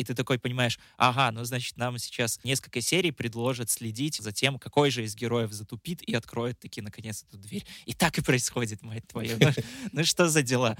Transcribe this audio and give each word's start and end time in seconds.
и 0.00 0.04
ты 0.04 0.14
такой 0.14 0.38
понимаешь, 0.38 0.78
ага, 0.96 1.30
ну, 1.30 1.44
значит, 1.44 1.76
нам 1.76 1.98
сейчас 1.98 2.40
несколько 2.42 2.80
серий 2.80 3.10
предложат 3.10 3.68
следить 3.68 4.16
за 4.16 4.32
тем, 4.32 4.58
какой 4.58 4.90
же 4.90 5.04
из 5.04 5.14
героев 5.14 5.52
затупит 5.52 6.00
и 6.02 6.14
откроет 6.14 6.58
таки, 6.58 6.80
наконец, 6.80 7.24
эту 7.28 7.36
дверь. 7.36 7.66
И 7.84 7.92
так 7.92 8.16
и 8.16 8.22
происходит, 8.22 8.82
мать 8.82 9.06
твою. 9.06 9.36
Ну, 9.38 9.50
ну 9.92 10.04
что 10.04 10.28
за 10.28 10.42
дела? 10.42 10.76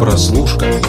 Прослушка. 0.00 0.80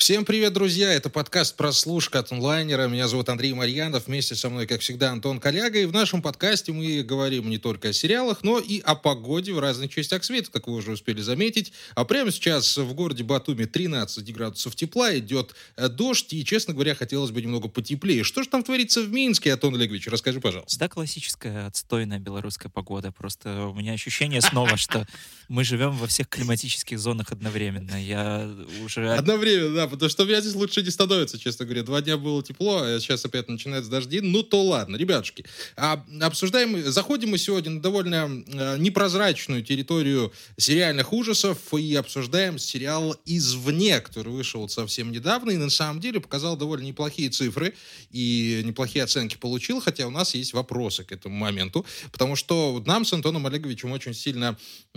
Всем 0.00 0.24
привет, 0.24 0.54
друзья! 0.54 0.90
Это 0.90 1.10
подкаст 1.10 1.58
«Прослушка» 1.58 2.20
от 2.20 2.32
онлайнера. 2.32 2.88
Меня 2.88 3.06
зовут 3.06 3.28
Андрей 3.28 3.52
Марьянов. 3.52 4.06
Вместе 4.06 4.34
со 4.34 4.48
мной, 4.48 4.66
как 4.66 4.80
всегда, 4.80 5.10
Антон 5.10 5.38
Коляга. 5.38 5.78
И 5.78 5.84
в 5.84 5.92
нашем 5.92 6.22
подкасте 6.22 6.72
мы 6.72 7.02
говорим 7.02 7.50
не 7.50 7.58
только 7.58 7.88
о 7.88 7.92
сериалах, 7.92 8.42
но 8.42 8.58
и 8.58 8.80
о 8.80 8.94
погоде 8.94 9.52
в 9.52 9.58
разных 9.58 9.90
частях 9.92 10.24
света, 10.24 10.50
как 10.50 10.68
вы 10.68 10.76
уже 10.76 10.92
успели 10.92 11.20
заметить. 11.20 11.74
А 11.94 12.06
прямо 12.06 12.30
сейчас 12.32 12.78
в 12.78 12.94
городе 12.94 13.24
Батуми 13.24 13.66
13 13.66 14.32
градусов 14.32 14.74
тепла, 14.74 15.18
идет 15.18 15.54
э, 15.76 15.88
дождь, 15.88 16.32
и, 16.32 16.46
честно 16.46 16.72
говоря, 16.72 16.94
хотелось 16.94 17.30
бы 17.30 17.42
немного 17.42 17.68
потеплее. 17.68 18.24
Что 18.24 18.42
же 18.42 18.48
там 18.48 18.62
творится 18.62 19.02
в 19.02 19.12
Минске, 19.12 19.52
Антон 19.52 19.74
Олегович? 19.74 20.08
Расскажи, 20.08 20.40
пожалуйста. 20.40 20.78
Да, 20.78 20.88
классическая 20.88 21.66
отстойная 21.66 22.18
белорусская 22.18 22.70
погода. 22.70 23.12
Просто 23.12 23.66
у 23.66 23.74
меня 23.74 23.92
ощущение 23.92 24.40
снова, 24.40 24.78
что 24.78 25.06
мы 25.48 25.62
живем 25.62 25.92
во 25.92 26.06
всех 26.06 26.30
климатических 26.30 26.98
зонах 26.98 27.32
одновременно. 27.32 28.02
Я 28.02 28.50
уже... 28.82 29.12
Одновременно, 29.12 29.74
да, 29.74 29.89
потому 29.90 30.08
что 30.08 30.22
у 30.22 30.26
меня 30.26 30.40
здесь 30.40 30.54
лучше 30.54 30.82
не 30.82 30.90
становится, 30.90 31.38
честно 31.38 31.64
говоря. 31.66 31.82
Два 31.82 32.00
дня 32.00 32.16
было 32.16 32.42
тепло, 32.42 32.82
а 32.82 32.98
сейчас 33.00 33.24
опять 33.24 33.48
начинается 33.48 33.90
дожди. 33.90 34.20
Ну 34.20 34.42
то 34.42 34.62
ладно, 34.62 34.96
ребятушки. 34.96 35.44
А, 35.76 36.04
обсуждаем, 36.20 36.90
заходим 36.90 37.30
мы 37.30 37.38
сегодня 37.38 37.72
на 37.72 37.80
довольно 37.80 38.24
а, 38.24 38.76
непрозрачную 38.76 39.62
территорию 39.62 40.32
сериальных 40.56 41.12
ужасов 41.12 41.58
и 41.74 41.94
обсуждаем 41.94 42.58
сериал 42.58 43.16
«Извне», 43.26 44.00
который 44.00 44.32
вышел 44.32 44.68
совсем 44.68 45.12
недавно 45.12 45.50
и 45.50 45.56
на 45.56 45.70
самом 45.70 46.00
деле 46.00 46.20
показал 46.20 46.56
довольно 46.56 46.84
неплохие 46.84 47.30
цифры 47.30 47.74
и 48.10 48.62
неплохие 48.64 49.04
оценки 49.04 49.36
получил, 49.36 49.80
хотя 49.80 50.06
у 50.06 50.10
нас 50.10 50.34
есть 50.34 50.52
вопросы 50.52 51.04
к 51.04 51.12
этому 51.12 51.34
моменту, 51.34 51.84
потому 52.12 52.36
что 52.36 52.82
нам 52.86 53.04
с 53.04 53.12
Антоном 53.12 53.46
Олеговичем 53.46 53.92
очень 53.92 54.14
сильно 54.14 54.56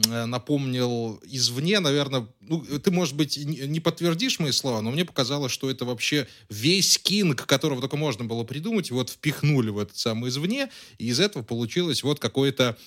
а, 0.09 0.25
напомнил 0.25 1.19
«Извне», 1.25 1.79
наверное, 1.79 2.27
ну, 2.41 2.61
ты, 2.61 2.91
может 2.91 3.15
быть, 3.15 3.37
не 3.37 3.79
подтвердишь 3.79 4.39
мои 4.39 4.51
слова, 4.51 4.81
но 4.83 4.91
мне 4.91 5.05
показалось, 5.05 5.51
что 5.51 5.69
это 5.69 5.85
вообще 5.85 6.27
весь 6.49 6.97
кинг, 6.97 7.45
которого 7.45 7.81
только 7.81 7.97
можно 7.97 8.25
было 8.25 8.43
придумать, 8.43 8.91
вот 8.91 9.09
впихнули 9.09 9.69
в 9.69 9.79
этот 9.79 9.97
самый 9.97 10.29
извне, 10.29 10.69
и 10.97 11.07
из 11.07 11.19
этого 11.19 11.43
получилось 11.43 12.03
вот 12.03 12.19
какое-то 12.19 12.77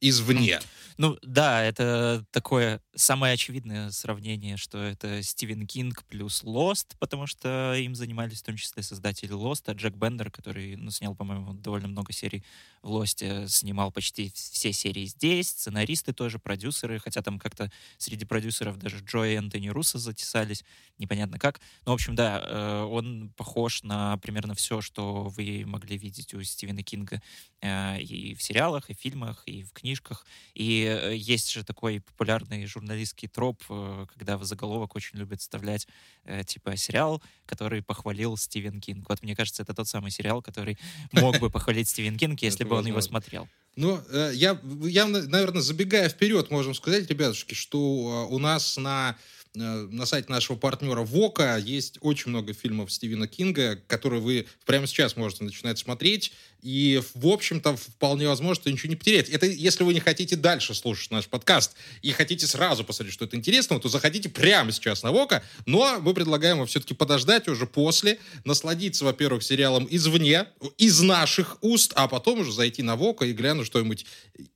извне. 0.00 0.60
Ну 0.96 1.18
да, 1.22 1.64
это 1.64 2.24
такое 2.30 2.80
самое 2.94 3.34
очевидное 3.34 3.90
сравнение, 3.90 4.56
что 4.56 4.78
это 4.80 5.22
Стивен 5.24 5.66
Кинг 5.66 6.04
плюс 6.04 6.44
Lost, 6.44 6.94
потому 7.00 7.26
что 7.26 7.74
им 7.74 7.96
занимались 7.96 8.40
в 8.40 8.44
том 8.44 8.56
числе 8.56 8.82
создатели 8.84 9.32
Lost, 9.34 9.64
а 9.66 9.72
Джек 9.72 9.96
Бендер, 9.96 10.30
который 10.30 10.76
ну, 10.76 10.90
снял, 10.92 11.16
по-моему, 11.16 11.52
довольно 11.54 11.88
много 11.88 12.12
серий 12.12 12.44
в 12.82 12.90
Lost, 12.90 13.48
снимал 13.48 13.90
почти 13.90 14.30
все 14.34 14.72
серии 14.72 15.06
здесь, 15.06 15.48
сценаристы 15.48 16.12
тоже, 16.12 16.38
продюсеры, 16.38 17.00
хотя 17.00 17.22
там 17.22 17.40
как-то 17.40 17.72
среди 17.98 18.24
продюсеров 18.24 18.78
даже 18.78 18.98
Джо 18.98 19.24
и 19.24 19.34
Энтони 19.34 19.68
Руссо 19.70 19.98
затесались, 19.98 20.64
непонятно 20.98 21.40
как. 21.40 21.60
Ну, 21.86 21.92
в 21.92 21.94
общем, 21.94 22.14
да, 22.14 22.40
э, 22.46 22.82
он 22.82 23.30
похож 23.36 23.82
на 23.82 24.16
примерно 24.18 24.54
все, 24.54 24.80
что 24.80 25.24
вы 25.24 25.64
могли 25.66 25.96
видеть 25.98 26.34
у 26.34 26.42
Стивена 26.44 26.82
Кинга 26.82 27.20
э, 27.62 28.00
и 28.00 28.34
в 28.36 28.42
сериалах, 28.42 28.90
и 28.90 28.94
в 28.94 29.00
фильмах, 29.00 29.42
и 29.46 29.64
в 29.64 29.72
книжках. 29.72 30.24
И 30.54 30.83
э, 30.84 31.16
есть 31.16 31.50
же 31.50 31.64
такой 31.64 32.00
популярный 32.00 32.66
журналистский 32.66 33.28
троп, 33.28 33.62
э, 33.68 34.06
когда 34.12 34.38
в 34.38 34.44
заголовок 34.44 34.94
очень 34.96 35.18
любят 35.18 35.40
вставлять 35.40 35.86
э, 36.24 36.44
типа 36.44 36.76
сериал, 36.76 37.22
который 37.46 37.82
похвалил 37.82 38.36
Стивен 38.36 38.80
Кинг. 38.80 39.08
Вот 39.08 39.22
мне 39.22 39.34
кажется, 39.34 39.62
это 39.62 39.74
тот 39.74 39.88
самый 39.88 40.10
сериал, 40.10 40.42
который 40.42 40.78
мог 41.12 41.38
бы 41.38 41.50
похвалить 41.50 41.88
Стивен 41.88 42.16
Кинг, 42.16 42.42
если 42.42 42.64
бы 42.64 42.76
он 42.76 42.86
его 42.86 43.00
смотрел. 43.00 43.48
Ну, 43.76 44.00
я, 44.32 44.60
я, 44.82 45.06
наверное, 45.06 45.60
забегая 45.60 46.08
вперед, 46.08 46.48
можем 46.52 46.74
сказать, 46.74 47.10
ребятушки, 47.10 47.54
что 47.54 48.28
у 48.30 48.38
нас 48.38 48.76
на 48.76 49.16
на 49.56 50.04
сайте 50.04 50.32
нашего 50.32 50.56
партнера 50.56 51.02
Вока 51.02 51.56
есть 51.56 51.98
очень 52.00 52.30
много 52.30 52.52
фильмов 52.52 52.92
Стивена 52.92 53.28
Кинга, 53.28 53.76
которые 53.86 54.20
вы 54.20 54.46
прямо 54.66 54.88
сейчас 54.88 55.16
можете 55.16 55.44
начинать 55.44 55.78
смотреть. 55.78 56.32
И, 56.64 57.02
в 57.12 57.26
общем-то, 57.26 57.76
вполне 57.76 58.26
возможно, 58.26 58.62
что 58.62 58.72
ничего 58.72 58.88
не 58.88 58.96
потерять. 58.96 59.28
Это 59.28 59.44
если 59.44 59.84
вы 59.84 59.92
не 59.92 60.00
хотите 60.00 60.34
дальше 60.34 60.72
слушать 60.74 61.10
наш 61.10 61.26
подкаст 61.26 61.74
и 62.00 62.10
хотите 62.10 62.46
сразу 62.46 62.84
посмотреть, 62.84 63.12
что 63.12 63.26
это 63.26 63.36
интересно, 63.36 63.78
то 63.78 63.90
заходите 63.90 64.30
прямо 64.30 64.72
сейчас 64.72 65.02
на 65.02 65.12
Вока. 65.12 65.42
Но 65.66 66.00
мы 66.00 66.14
предлагаем 66.14 66.56
вам 66.56 66.66
все-таки 66.66 66.94
подождать 66.94 67.48
уже 67.48 67.66
после, 67.66 68.18
насладиться, 68.44 69.04
во-первых, 69.04 69.42
сериалом 69.42 69.86
извне, 69.90 70.46
из 70.78 71.02
наших 71.02 71.58
уст, 71.60 71.92
а 71.96 72.08
потом 72.08 72.40
уже 72.40 72.50
зайти 72.50 72.82
на 72.82 72.96
Вока 72.96 73.26
и 73.26 73.34
глянуть 73.34 73.66
что-нибудь 73.66 74.06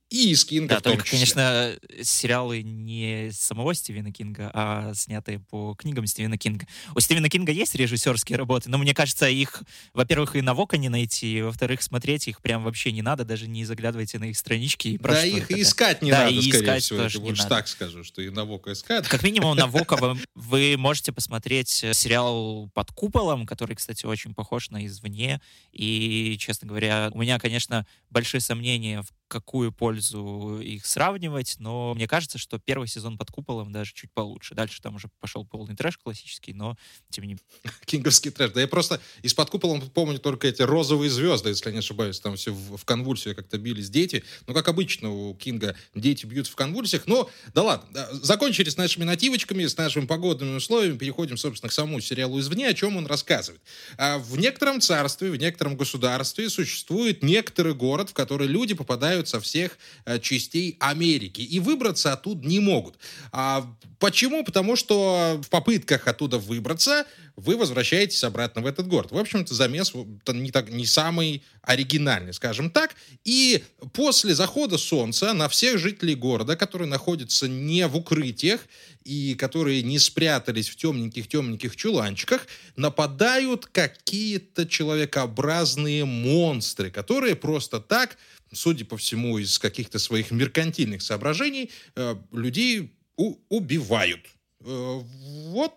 и 0.09 0.31
из 0.31 0.43
Кинга 0.43 0.75
да, 0.75 0.79
в 0.79 0.81
том 0.81 0.93
только, 0.93 1.05
числе. 1.05 1.17
конечно, 1.17 1.79
сериалы 2.03 2.63
не 2.63 3.29
самого 3.31 3.75
Стивена 3.75 4.11
Кинга, 4.11 4.49
а 4.53 4.93
снятые 4.95 5.39
по 5.39 5.75
книгам 5.75 6.07
Стивена 6.07 6.35
Кинга. 6.35 6.65
У 6.95 6.99
Стивена 6.99 7.29
Кинга 7.29 7.51
есть 7.51 7.75
режиссерские 7.75 8.37
работы, 8.37 8.69
но 8.69 8.79
мне 8.79 8.95
кажется, 8.95 9.29
их, 9.29 9.61
во-первых, 9.93 10.35
и 10.35 10.41
на 10.41 10.55
Вока 10.55 10.77
не 10.77 10.89
найти, 10.89 11.37
и, 11.37 11.41
во-вторых, 11.41 11.83
смотреть 11.83 11.98
их 12.07 12.41
прям 12.41 12.63
вообще 12.63 12.91
не 12.91 13.01
надо, 13.01 13.25
даже 13.25 13.47
не 13.47 13.65
заглядывайте 13.65 14.19
на 14.19 14.25
их 14.25 14.37
странички. 14.37 14.89
И 14.89 14.97
да, 14.97 15.25
их 15.25 15.51
и 15.51 15.61
искать 15.61 16.01
не 16.01 16.11
да, 16.11 16.25
надо, 16.25 16.31
и 16.31 16.41
скорее 16.41 16.59
искать 16.59 16.83
всего. 16.83 16.99
Тоже 16.99 17.19
не 17.19 17.31
надо. 17.31 17.49
так 17.49 17.67
скажу, 17.67 18.03
что 18.03 18.21
и 18.21 18.29
на 18.29 18.45
Вока 18.45 18.73
искать. 18.73 19.07
Как 19.07 19.23
минимум 19.23 19.55
на 19.57 19.67
Вока 19.67 19.95
вы, 19.99 20.17
вы 20.35 20.75
можете 20.77 21.11
посмотреть 21.11 21.83
э, 21.83 21.93
сериал 21.93 22.69
«Под 22.73 22.91
куполом», 22.91 23.45
который, 23.45 23.75
кстати, 23.75 24.05
очень 24.05 24.33
похож 24.33 24.69
на 24.69 24.85
«Извне», 24.85 25.41
и, 25.71 26.37
честно 26.39 26.67
говоря, 26.67 27.09
у 27.13 27.19
меня, 27.19 27.39
конечно, 27.39 27.85
большие 28.09 28.41
сомнения 28.41 29.01
в 29.01 29.09
какую 29.29 29.71
пользу 29.71 30.59
их 30.61 30.85
сравнивать, 30.85 31.55
но 31.59 31.93
мне 31.93 32.07
кажется, 32.07 32.37
что 32.37 32.59
первый 32.59 32.87
сезон 32.87 33.17
под 33.17 33.31
куполом 33.31 33.71
даже 33.71 33.93
чуть 33.93 34.11
получше. 34.11 34.55
Дальше 34.55 34.81
там 34.81 34.95
уже 34.95 35.07
пошел 35.19 35.45
полный 35.45 35.75
трэш 35.75 35.97
классический, 35.97 36.53
но 36.53 36.75
тем 37.09 37.23
не 37.23 37.29
менее. 37.35 37.43
Кинговский 37.85 38.31
трэш. 38.31 38.51
Да 38.51 38.61
я 38.61 38.67
просто 38.67 38.99
из-под 39.21 39.49
куполом 39.49 39.81
помню 39.81 40.19
только 40.19 40.47
эти 40.47 40.63
розовые 40.63 41.09
звезды, 41.09 41.49
если 41.49 41.67
я 41.67 41.73
не 41.73 41.79
ошибаюсь. 41.79 42.19
Там 42.19 42.35
все 42.35 42.51
в, 42.51 42.83
конвульсии 42.83 43.33
как-то 43.33 43.57
бились 43.59 43.89
дети. 43.89 44.23
Ну, 44.47 44.53
как 44.53 44.67
обычно 44.67 45.11
у 45.11 45.35
Кинга 45.35 45.75
дети 45.93 46.25
бьются 46.25 46.51
в 46.51 46.55
конвульсиях. 46.55 47.05
Но, 47.05 47.29
да 47.53 47.63
ладно. 47.63 48.09
Закончили 48.11 48.69
с 48.69 48.77
нашими 48.77 49.03
нативочками, 49.03 49.65
с 49.65 49.77
нашими 49.77 50.07
погодными 50.07 50.55
условиями. 50.55 50.97
Переходим, 50.97 51.37
собственно, 51.37 51.69
к 51.69 51.73
самому 51.73 52.01
сериалу 52.01 52.39
«Извне», 52.39 52.67
о 52.67 52.73
чем 52.73 52.97
он 52.97 53.05
рассказывает. 53.05 53.61
А 53.97 54.17
в 54.17 54.37
некотором 54.37 54.81
царстве, 54.81 55.29
в 55.29 55.35
некотором 55.35 55.77
государстве 55.77 56.49
существует 56.49 57.21
некоторый 57.21 57.75
город, 57.75 58.09
в 58.09 58.13
который 58.13 58.47
люди 58.47 58.73
попадают 58.73 59.18
приезжают 59.19 59.27
со 59.27 59.39
всех 59.39 59.77
э, 60.05 60.19
частей 60.19 60.77
Америки 60.79 61.41
и 61.41 61.59
выбраться 61.59 62.13
оттуда 62.13 62.47
не 62.47 62.59
могут. 62.59 62.95
А 63.31 63.65
почему? 63.99 64.43
Потому 64.43 64.75
что 64.75 65.39
в 65.43 65.49
попытках 65.49 66.07
оттуда 66.07 66.37
выбраться 66.37 67.05
вы 67.39 67.55
возвращаетесь 67.57 68.23
обратно 68.23 68.61
в 68.61 68.65
этот 68.65 68.87
город. 68.87 69.11
В 69.11 69.17
общем-то, 69.17 69.53
замес 69.53 69.93
не, 70.27 70.51
так, 70.51 70.69
не 70.69 70.85
самый 70.85 71.41
оригинальный, 71.61 72.33
скажем 72.33 72.69
так. 72.69 72.95
И 73.23 73.63
после 73.93 74.35
захода 74.35 74.77
солнца 74.77 75.33
на 75.33 75.47
всех 75.47 75.77
жителей 75.77 76.15
города, 76.15 76.55
которые 76.55 76.87
находятся 76.87 77.47
не 77.47 77.87
в 77.87 77.95
укрытиях 77.95 78.61
и 79.05 79.35
которые 79.35 79.83
не 79.83 79.99
спрятались 79.99 80.69
в 80.69 80.75
темненьких-темненьких 80.75 81.75
чуланчиках, 81.75 82.45
нападают 82.75 83.67
какие-то 83.67 84.67
человекообразные 84.67 86.03
монстры, 86.05 86.91
которые 86.91 87.35
просто 87.35 87.79
так 87.79 88.17
судя 88.51 88.85
по 88.85 88.97
всему, 88.97 89.37
из 89.37 89.59
каких-то 89.59 89.99
своих 89.99 90.31
меркантильных 90.31 91.01
соображений, 91.01 91.71
э, 91.95 92.15
людей 92.31 92.93
убивают. 93.15 94.21
Э, 94.61 95.01
вот, 95.49 95.73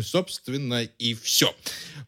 собственно, 0.00 0.84
и 0.84 1.14
все. 1.14 1.54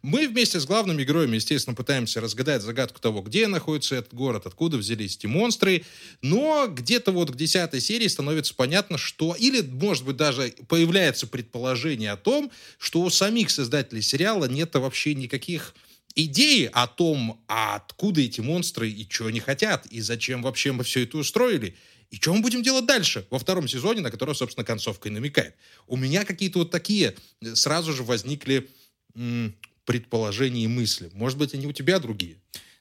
Мы 0.03 0.29
вместе 0.29 0.61
с 0.61 0.67
главными 0.67 1.03
героями, 1.03 1.37
естественно, 1.37 1.75
пытаемся 1.75 2.21
разгадать 2.21 2.63
загадку 2.63 3.01
того, 3.01 3.21
где 3.23 3.49
находится 3.49 3.97
этот 3.97 4.15
город, 4.15 4.47
откуда 4.47 4.77
взялись 4.77 5.17
эти 5.17 5.27
монстры, 5.27 5.85
но 6.23 6.69
где-то 6.69 7.11
вот 7.11 7.33
к 7.33 7.37
десятой 7.37 7.81
серии 7.81 8.07
становится 8.07 8.55
понятно, 8.55 8.97
что, 8.97 9.35
или, 9.35 9.61
может 9.61 10.05
быть, 10.05 10.17
даже 10.17 10.55
появляется 10.69 11.27
предположение 11.27 12.13
о 12.13 12.17
том, 12.17 12.51
что 12.79 13.03
у 13.03 13.11
самих 13.11 13.51
создателей 13.51 14.03
сериала 14.03 14.45
нет 14.45 14.75
вообще 14.75 15.15
никаких 15.15 15.75
идеи 16.15 16.71
о 16.73 16.87
том, 16.87 17.43
а 17.49 17.77
откуда 17.77 18.21
эти 18.21 18.41
монстры 18.41 18.89
и 18.89 19.09
что 19.11 19.27
они 19.27 19.41
хотят, 19.41 19.87
и 19.87 20.01
зачем 20.01 20.43
вообще 20.43 20.73
мы 20.73 20.85
все 20.85 21.03
это 21.03 21.19
устроили, 21.19 21.77
и 22.11 22.17
что 22.17 22.33
мы 22.35 22.41
будем 22.41 22.63
делать 22.63 22.87
дальше 22.87 23.27
во 23.31 23.39
втором 23.39 23.67
сезоне, 23.67 24.01
на 24.01 24.11
который, 24.11 24.35
собственно, 24.35 24.65
концовка 24.65 25.09
и 25.09 25.13
намекает. 25.13 25.57
У 25.87 25.97
меня 25.97 26.25
какие-то 26.25 26.61
вот 26.61 26.71
такие 26.71 27.17
э, 27.41 27.55
сразу 27.55 27.93
же 27.93 28.05
возникли 28.05 28.69
м- 29.15 29.57
предположения 29.85 30.65
и 30.65 30.69
мысли. 30.69 31.11
Может 31.13 31.39
быть, 31.39 31.55
они 31.55 31.67
у 31.67 31.73
тебя 31.73 31.99
другие? 31.99 32.37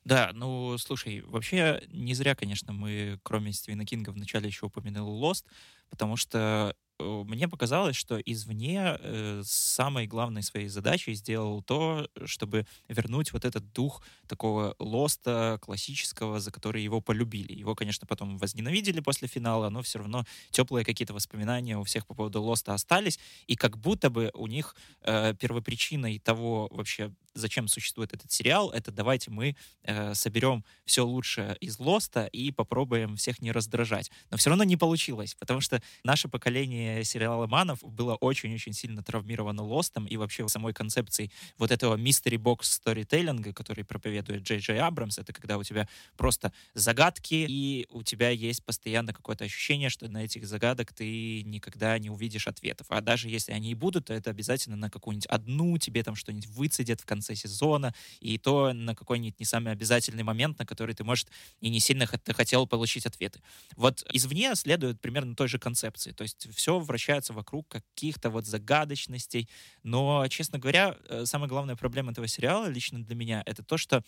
Да, 0.06 0.32
ну, 0.34 0.78
слушай, 0.78 1.22
вообще 1.22 1.82
не 1.92 2.14
зря, 2.14 2.36
конечно, 2.36 2.74
мы, 2.74 3.20
кроме 3.24 3.54
Стивена 3.54 3.86
Кинга, 3.86 4.10
вначале 4.10 4.48
еще 4.48 4.66
упомянули 4.66 5.18
Lost, 5.20 5.46
потому 5.90 6.18
что 6.18 6.76
мне 7.00 7.48
показалось, 7.48 7.96
что 7.96 8.20
извне 8.20 8.98
э, 9.00 9.42
самой 9.46 10.08
главной 10.08 10.44
своей 10.44 10.68
задачей 10.68 11.14
сделал 11.16 11.62
то, 11.62 12.08
чтобы 12.26 12.66
вернуть 12.88 13.34
вот 13.34 13.46
этот 13.46 13.72
дух 13.74 14.02
такого 14.28 14.76
лоста 14.80 15.58
классического, 15.62 16.40
за 16.40 16.52
который 16.52 16.84
его 16.84 17.02
полюбили. 17.02 17.54
Его, 17.54 17.76
конечно, 17.76 18.08
потом 18.08 18.38
возненавидели 18.38 19.00
после 19.00 19.28
финала, 19.28 19.70
но 19.70 19.82
все 19.82 20.00
равно 20.00 20.26
теплые 20.52 20.86
какие-то 20.86 21.14
воспоминания 21.14 21.78
у 21.78 21.84
всех 21.84 22.06
по 22.06 22.14
поводу 22.14 22.42
лоста 22.42 22.74
остались, 22.74 23.20
и 23.48 23.56
как 23.56 23.78
будто 23.78 24.10
бы 24.10 24.32
у 24.34 24.48
них 24.48 24.76
э, 25.02 25.34
первопричиной 25.40 26.20
того 26.20 26.68
вообще, 26.72 27.12
зачем 27.34 27.68
существует 27.68 28.14
этот 28.14 28.32
сериал, 28.32 28.70
это 28.72 28.92
давайте 28.92 29.32
мы 29.32 29.56
э, 29.84 30.14
соберем 30.14 30.64
все 30.86 31.06
лучшее 31.06 31.58
из 31.60 31.80
Лоста 31.80 32.28
и 32.28 32.52
попробуем 32.52 33.16
всех 33.16 33.42
не 33.42 33.52
раздражать. 33.52 34.12
Но 34.30 34.38
все 34.38 34.50
равно 34.50 34.64
не 34.64 34.78
получилось, 34.78 35.36
потому 35.40 35.62
что 35.62 35.82
наше 36.04 36.28
поколение 36.28 36.83
сериала 37.04 37.48
манов 37.48 37.84
было 37.84 38.16
очень-очень 38.16 38.74
сильно 38.74 39.04
травмировано 39.04 39.64
Лостом 39.64 40.06
и 40.06 40.18
вообще 40.18 40.44
самой 40.50 40.74
концепцией 40.74 41.32
вот 41.58 41.72
этого 41.72 41.98
box 41.98 42.64
сторителлинга, 42.64 43.54
который 43.54 43.84
проповедует 43.84 44.44
Джей 44.44 44.60
Джей 44.60 44.80
Абрамс. 44.80 45.18
Это 45.18 45.34
когда 45.34 45.58
у 45.58 45.64
тебя 45.64 45.88
просто 46.18 46.52
загадки, 46.74 47.46
и 47.48 47.88
у 47.90 48.04
тебя 48.04 48.30
есть 48.30 48.64
постоянно 48.64 49.14
какое-то 49.14 49.46
ощущение, 49.46 49.90
что 49.90 50.08
на 50.08 50.24
этих 50.24 50.46
загадок 50.48 50.94
ты 50.94 51.44
никогда 51.44 51.98
не 52.00 52.10
увидишь 52.10 52.48
ответов. 52.48 52.88
А 52.90 53.02
даже 53.02 53.30
если 53.30 53.52
они 53.52 53.72
и 53.72 53.76
будут, 53.76 54.06
то 54.06 54.14
это 54.14 54.30
обязательно 54.30 54.76
на 54.76 54.90
какую-нибудь 54.90 55.28
одну 55.28 55.78
тебе 55.78 56.04
там 56.04 56.16
что-нибудь 56.16 56.48
выцедят 56.48 57.02
в 57.02 57.06
конце 57.06 57.36
сезона, 57.36 57.94
и 58.20 58.38
то 58.38 58.74
на 58.74 58.96
какой-нибудь 58.96 59.40
не 59.40 59.46
самый 59.46 59.72
обязательный 59.72 60.24
момент, 60.24 60.60
на 60.60 60.66
который 60.66 60.96
ты, 60.96 61.04
может, 61.04 61.30
и 61.62 61.70
не 61.70 61.80
сильно 61.80 62.06
хотел 62.06 62.68
получить 62.68 63.06
ответы. 63.06 63.42
Вот 63.76 64.06
извне 64.12 64.56
следует 64.56 65.02
примерно 65.02 65.36
той 65.36 65.48
же 65.48 65.60
концепции. 65.60 66.12
То 66.12 66.24
есть 66.24 66.48
все 66.54 66.73
вращается 66.80 67.34
вокруг 67.34 67.68
каких-то 67.68 68.30
вот 68.30 68.46
загадочностей. 68.46 69.50
Но, 69.84 70.28
честно 70.28 70.60
говоря, 70.60 70.96
э, 71.10 71.26
самая 71.26 71.50
главная 71.50 71.76
проблема 71.76 72.12
этого 72.12 72.28
сериала 72.28 72.68
лично 72.68 73.04
для 73.04 73.16
меня— 73.16 73.44
это 73.46 73.64
то, 73.64 73.78
что 73.78 74.04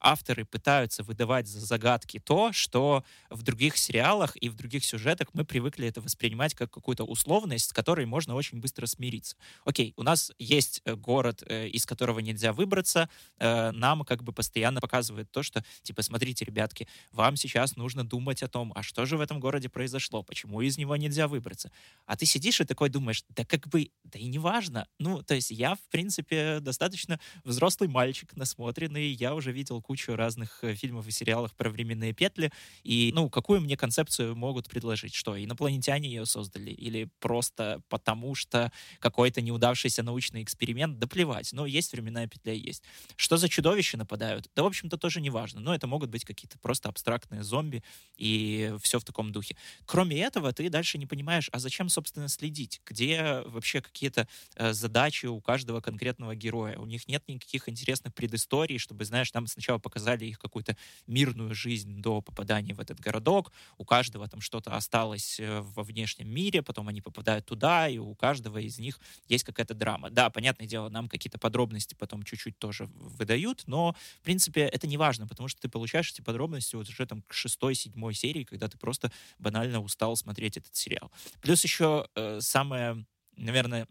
авторы 0.00 0.44
пытаются 0.44 1.02
выдавать 1.02 1.46
за 1.46 1.60
загадки 1.60 2.18
то, 2.18 2.52
что 2.52 3.04
в 3.30 3.42
других 3.42 3.76
сериалах 3.76 4.36
и 4.36 4.48
в 4.48 4.54
других 4.54 4.84
сюжетах 4.84 5.28
мы 5.32 5.44
привыкли 5.44 5.88
это 5.88 6.00
воспринимать 6.00 6.54
как 6.54 6.70
какую-то 6.70 7.04
условность, 7.04 7.70
с 7.70 7.72
которой 7.72 8.06
можно 8.06 8.34
очень 8.34 8.60
быстро 8.60 8.86
смириться. 8.86 9.36
Окей, 9.64 9.92
у 9.96 10.02
нас 10.02 10.32
есть 10.38 10.82
э, 10.84 10.94
город, 10.94 11.42
э, 11.46 11.68
из 11.68 11.86
которого 11.86 12.20
нельзя 12.20 12.52
выбраться, 12.52 13.08
э, 13.38 13.70
нам 13.72 14.04
как 14.04 14.22
бы 14.22 14.32
постоянно 14.32 14.80
показывают 14.80 15.30
то, 15.30 15.42
что, 15.42 15.64
типа, 15.82 16.02
смотрите, 16.02 16.44
ребятки, 16.44 16.88
вам 17.12 17.36
сейчас 17.36 17.76
нужно 17.76 18.04
думать 18.04 18.42
о 18.42 18.48
том, 18.48 18.72
а 18.74 18.82
что 18.82 19.04
же 19.06 19.16
в 19.16 19.20
этом 19.20 19.40
городе 19.40 19.68
произошло, 19.68 20.22
почему 20.22 20.60
из 20.60 20.78
него 20.78 20.96
нельзя 20.96 21.28
выбраться. 21.28 21.70
А 22.06 22.16
ты 22.16 22.26
сидишь 22.26 22.60
и 22.60 22.64
такой 22.64 22.88
думаешь, 22.88 23.24
да 23.30 23.44
как 23.44 23.68
бы, 23.68 23.90
да 24.04 24.18
и 24.18 24.26
не 24.26 24.38
важно. 24.38 24.86
Ну, 24.98 25.22
то 25.22 25.34
есть 25.34 25.50
я, 25.50 25.74
в 25.74 25.82
принципе, 25.90 26.60
достаточно 26.60 27.20
взрослый 27.44 27.88
мальчик, 27.88 28.34
насмотренный, 28.36 29.08
я 29.08 29.34
уже 29.34 29.52
видел 29.52 29.80
кучу 29.86 30.16
разных 30.16 30.64
э, 30.64 30.74
фильмов 30.74 31.06
и 31.06 31.12
сериалов 31.12 31.54
про 31.54 31.70
временные 31.70 32.12
петли. 32.12 32.50
И, 32.82 33.12
ну, 33.14 33.30
какую 33.30 33.60
мне 33.60 33.76
концепцию 33.76 34.34
могут 34.34 34.68
предложить? 34.68 35.14
Что, 35.14 35.42
инопланетяне 35.42 36.08
ее 36.08 36.26
создали? 36.26 36.70
Или 36.70 37.08
просто 37.20 37.80
потому, 37.88 38.34
что 38.34 38.72
какой-то 38.98 39.40
неудавшийся 39.40 40.02
научный 40.02 40.42
эксперимент? 40.42 40.98
Да 40.98 41.06
плевать. 41.06 41.52
Но 41.52 41.66
есть 41.66 41.92
временная 41.92 42.26
петля, 42.26 42.52
есть. 42.52 42.82
Что 43.14 43.36
за 43.36 43.48
чудовища 43.48 43.96
нападают? 43.96 44.50
Да, 44.56 44.64
в 44.64 44.66
общем-то, 44.66 44.96
тоже 44.98 45.20
не 45.20 45.30
важно. 45.30 45.60
Но 45.60 45.72
это 45.72 45.86
могут 45.86 46.10
быть 46.10 46.24
какие-то 46.24 46.58
просто 46.58 46.88
абстрактные 46.88 47.44
зомби 47.44 47.84
и 48.16 48.74
все 48.82 48.98
в 48.98 49.04
таком 49.04 49.30
духе. 49.30 49.56
Кроме 49.84 50.20
этого, 50.20 50.52
ты 50.52 50.68
дальше 50.68 50.98
не 50.98 51.06
понимаешь, 51.06 51.48
а 51.52 51.60
зачем, 51.60 51.88
собственно, 51.88 52.28
следить? 52.28 52.80
Где 52.84 53.42
вообще 53.46 53.80
какие-то 53.80 54.26
э, 54.56 54.72
задачи 54.72 55.26
у 55.26 55.40
каждого 55.40 55.80
конкретного 55.80 56.34
героя? 56.34 56.76
У 56.78 56.86
них 56.86 57.06
нет 57.06 57.22
никаких 57.28 57.68
интересных 57.68 58.14
предысторий, 58.14 58.78
чтобы, 58.78 59.04
знаешь, 59.04 59.30
там 59.30 59.46
сначала 59.46 59.75
сначала 59.76 59.78
показали 59.78 60.24
их 60.26 60.38
какую-то 60.38 60.76
мирную 61.06 61.54
жизнь 61.54 62.02
до 62.02 62.20
попадания 62.20 62.74
в 62.74 62.80
этот 62.80 63.00
городок, 63.00 63.52
у 63.78 63.84
каждого 63.84 64.28
там 64.28 64.40
что-то 64.40 64.76
осталось 64.76 65.40
э, 65.40 65.60
во 65.76 65.82
внешнем 65.82 66.28
мире, 66.28 66.62
потом 66.62 66.88
они 66.88 67.00
попадают 67.00 67.46
туда, 67.46 67.88
и 67.88 67.98
у 67.98 68.14
каждого 68.14 68.58
из 68.58 68.78
них 68.78 69.00
есть 69.28 69.44
какая-то 69.44 69.74
драма. 69.74 70.10
Да, 70.10 70.30
понятное 70.30 70.66
дело, 70.68 70.90
нам 70.90 71.08
какие-то 71.08 71.38
подробности 71.38 71.96
потом 71.98 72.22
чуть-чуть 72.22 72.58
тоже 72.58 72.86
выдают, 73.18 73.64
но, 73.66 73.94
в 74.20 74.24
принципе, 74.24 74.60
это 74.60 74.86
не 74.86 74.96
важно, 74.96 75.26
потому 75.26 75.48
что 75.48 75.60
ты 75.60 75.68
получаешь 75.68 76.12
эти 76.12 76.22
подробности 76.22 76.76
вот 76.76 76.88
уже 76.88 77.06
там 77.06 77.22
к 77.22 77.34
шестой, 77.34 77.74
седьмой 77.74 78.14
серии, 78.14 78.44
когда 78.44 78.68
ты 78.68 78.78
просто 78.78 79.10
банально 79.38 79.80
устал 79.80 80.16
смотреть 80.16 80.56
этот 80.56 80.74
сериал. 80.74 81.10
Плюс 81.42 81.64
еще 81.64 82.06
э, 82.14 82.40
самое, 82.40 83.04
наверное, 83.36 83.86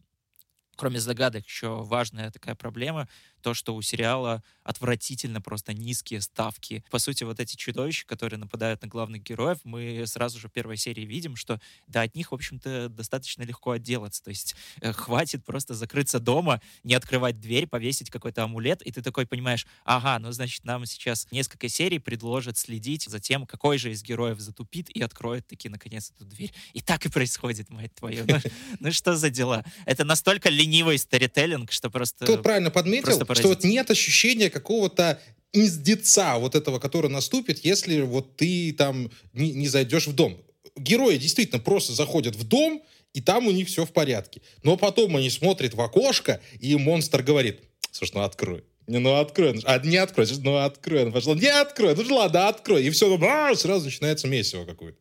кроме 0.76 1.00
загадок, 1.00 1.46
еще 1.46 1.84
важная 1.84 2.32
такая 2.32 2.56
проблема 2.56 3.08
то, 3.46 3.54
что 3.54 3.76
у 3.76 3.82
сериала 3.84 4.44
отвратительно 4.64 5.40
просто 5.40 5.72
низкие 5.72 6.20
ставки. 6.20 6.84
По 6.90 6.98
сути, 6.98 7.24
вот 7.24 7.40
эти 7.40 7.56
чудовища, 7.56 8.04
которые 8.08 8.40
нападают 8.40 8.82
на 8.82 8.88
главных 8.88 9.22
героев, 9.22 9.60
мы 9.64 10.04
сразу 10.08 10.40
же 10.40 10.48
в 10.48 10.52
первой 10.52 10.78
серии 10.78 11.06
видим, 11.06 11.36
что 11.36 11.62
да, 11.86 12.02
от 12.02 12.16
них, 12.16 12.32
в 12.32 12.34
общем-то, 12.34 12.90
достаточно 12.90 13.44
легко 13.44 13.70
отделаться. 13.70 14.24
То 14.24 14.30
есть 14.30 14.56
э, 14.82 14.92
хватит 14.94 15.46
просто 15.46 15.76
закрыться 15.76 16.20
дома, 16.20 16.60
не 16.84 16.96
открывать 16.96 17.40
дверь, 17.40 17.68
повесить 17.68 18.10
какой-то 18.10 18.42
амулет, 18.42 18.82
и 18.82 18.92
ты 18.92 19.04
такой 19.04 19.28
понимаешь, 19.28 19.68
ага, 19.84 20.18
ну, 20.18 20.32
значит, 20.32 20.66
нам 20.66 20.88
сейчас 20.88 21.28
несколько 21.30 21.70
серий 21.70 22.00
предложат 22.00 22.58
следить 22.58 23.04
за 23.04 23.20
тем, 23.20 23.46
какой 23.46 23.78
же 23.78 23.92
из 23.92 24.02
героев 24.02 24.40
затупит 24.40 24.90
и 24.90 25.04
откроет 25.04 25.46
таки, 25.46 25.70
наконец, 25.70 26.12
эту 26.16 26.26
дверь. 26.26 26.52
И 26.74 26.82
так 26.82 27.06
и 27.06 27.10
происходит, 27.10 27.70
мать 27.70 27.94
твою. 27.94 28.26
Ну, 28.28 28.40
ну 28.80 28.92
что 28.92 29.16
за 29.16 29.30
дела? 29.30 29.64
Это 29.86 30.04
настолько 30.04 30.50
ленивый 30.66 30.98
старителлинг, 30.98 31.72
что 31.72 31.90
просто... 31.90 32.26
Тут 32.26 32.44
правильно 32.44 32.72
подметил, 32.72 33.14
что 33.36 33.48
вот 33.48 33.64
нет 33.64 33.90
ощущения 33.92 34.50
какого-то 34.50 35.20
издеца 35.54 36.38
вот 36.38 36.56
этого, 36.56 36.80
который 36.80 37.10
наступит, 37.10 37.64
если 37.64 38.02
вот 38.02 38.36
ты 38.36 38.74
там 38.74 39.10
не, 39.34 39.54
не 39.54 39.68
зайдешь 39.68 40.08
в 40.08 40.14
дом. 40.14 40.38
Герои 40.76 41.18
действительно 41.18 41.60
просто 41.60 41.94
заходят 41.94 42.36
в 42.36 42.44
дом, 42.44 42.84
и 43.14 43.22
там 43.22 43.48
у 43.48 43.52
них 43.52 43.68
все 43.68 43.86
в 43.86 43.92
порядке. 43.94 44.42
Но 44.64 44.76
потом 44.76 45.16
они 45.16 45.30
смотрят 45.30 45.74
в 45.74 45.82
окошко, 45.82 46.42
и 46.60 46.76
монстр 46.76 47.24
говорит, 47.24 47.62
слушай, 47.92 48.12
ну 48.16 48.22
открой. 48.22 48.64
Не, 48.88 49.00
ну 49.00 49.16
открой. 49.16 49.60
А, 49.64 49.80
не 49.80 49.98
открой. 49.98 50.28
Ну 50.40 50.58
открой. 50.58 51.12
Пошла, 51.12 51.34
не 51.34 51.48
открой. 51.48 51.96
Ну 51.96 52.16
ладно, 52.16 52.50
открой. 52.50 52.84
И 52.86 52.90
все, 52.92 53.18
сразу 53.56 53.86
начинается 53.86 54.28
месиво 54.28 54.66
какое-то. 54.66 54.98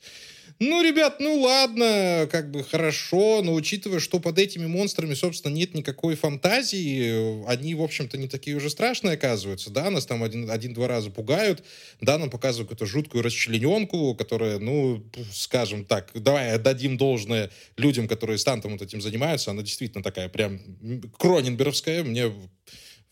Ну, 0.60 0.82
ребят, 0.82 1.16
ну 1.18 1.40
ладно, 1.40 2.28
как 2.30 2.50
бы 2.52 2.62
хорошо, 2.62 3.42
но 3.42 3.54
учитывая, 3.54 3.98
что 3.98 4.20
под 4.20 4.38
этими 4.38 4.66
монстрами, 4.66 5.14
собственно, 5.14 5.52
нет 5.52 5.75
никакой 5.75 6.14
фантазии, 6.14 7.44
они, 7.49 7.75
в 7.75 7.82
общем-то, 7.82 8.16
не 8.16 8.28
такие 8.28 8.56
уже 8.56 8.70
страшные, 8.70 9.14
оказываются, 9.14 9.70
да, 9.70 9.90
нас 9.90 10.06
там 10.06 10.23
один, 10.23 10.49
один-два 10.49 10.87
раза 10.87 11.11
пугают, 11.11 11.64
да, 12.00 12.18
нам 12.18 12.30
показывают 12.30 12.70
эту 12.70 12.87
жуткую 12.87 13.25
расчлененку, 13.25 14.14
которая, 14.14 14.61
ну, 14.61 15.02
скажем 15.32 15.84
так, 15.84 16.11
давай 16.14 16.52
отдадим 16.52 16.96
должное 16.96 17.50
людям, 17.76 18.06
которые 18.06 18.38
стантом 18.38 18.73
вот 18.73 18.82
этим 18.82 19.00
занимаются, 19.00 19.50
она 19.50 19.62
действительно 19.62 20.04
такая 20.04 20.28
прям 20.28 20.61
кроненберговская, 21.18 22.04
мне 22.04 22.32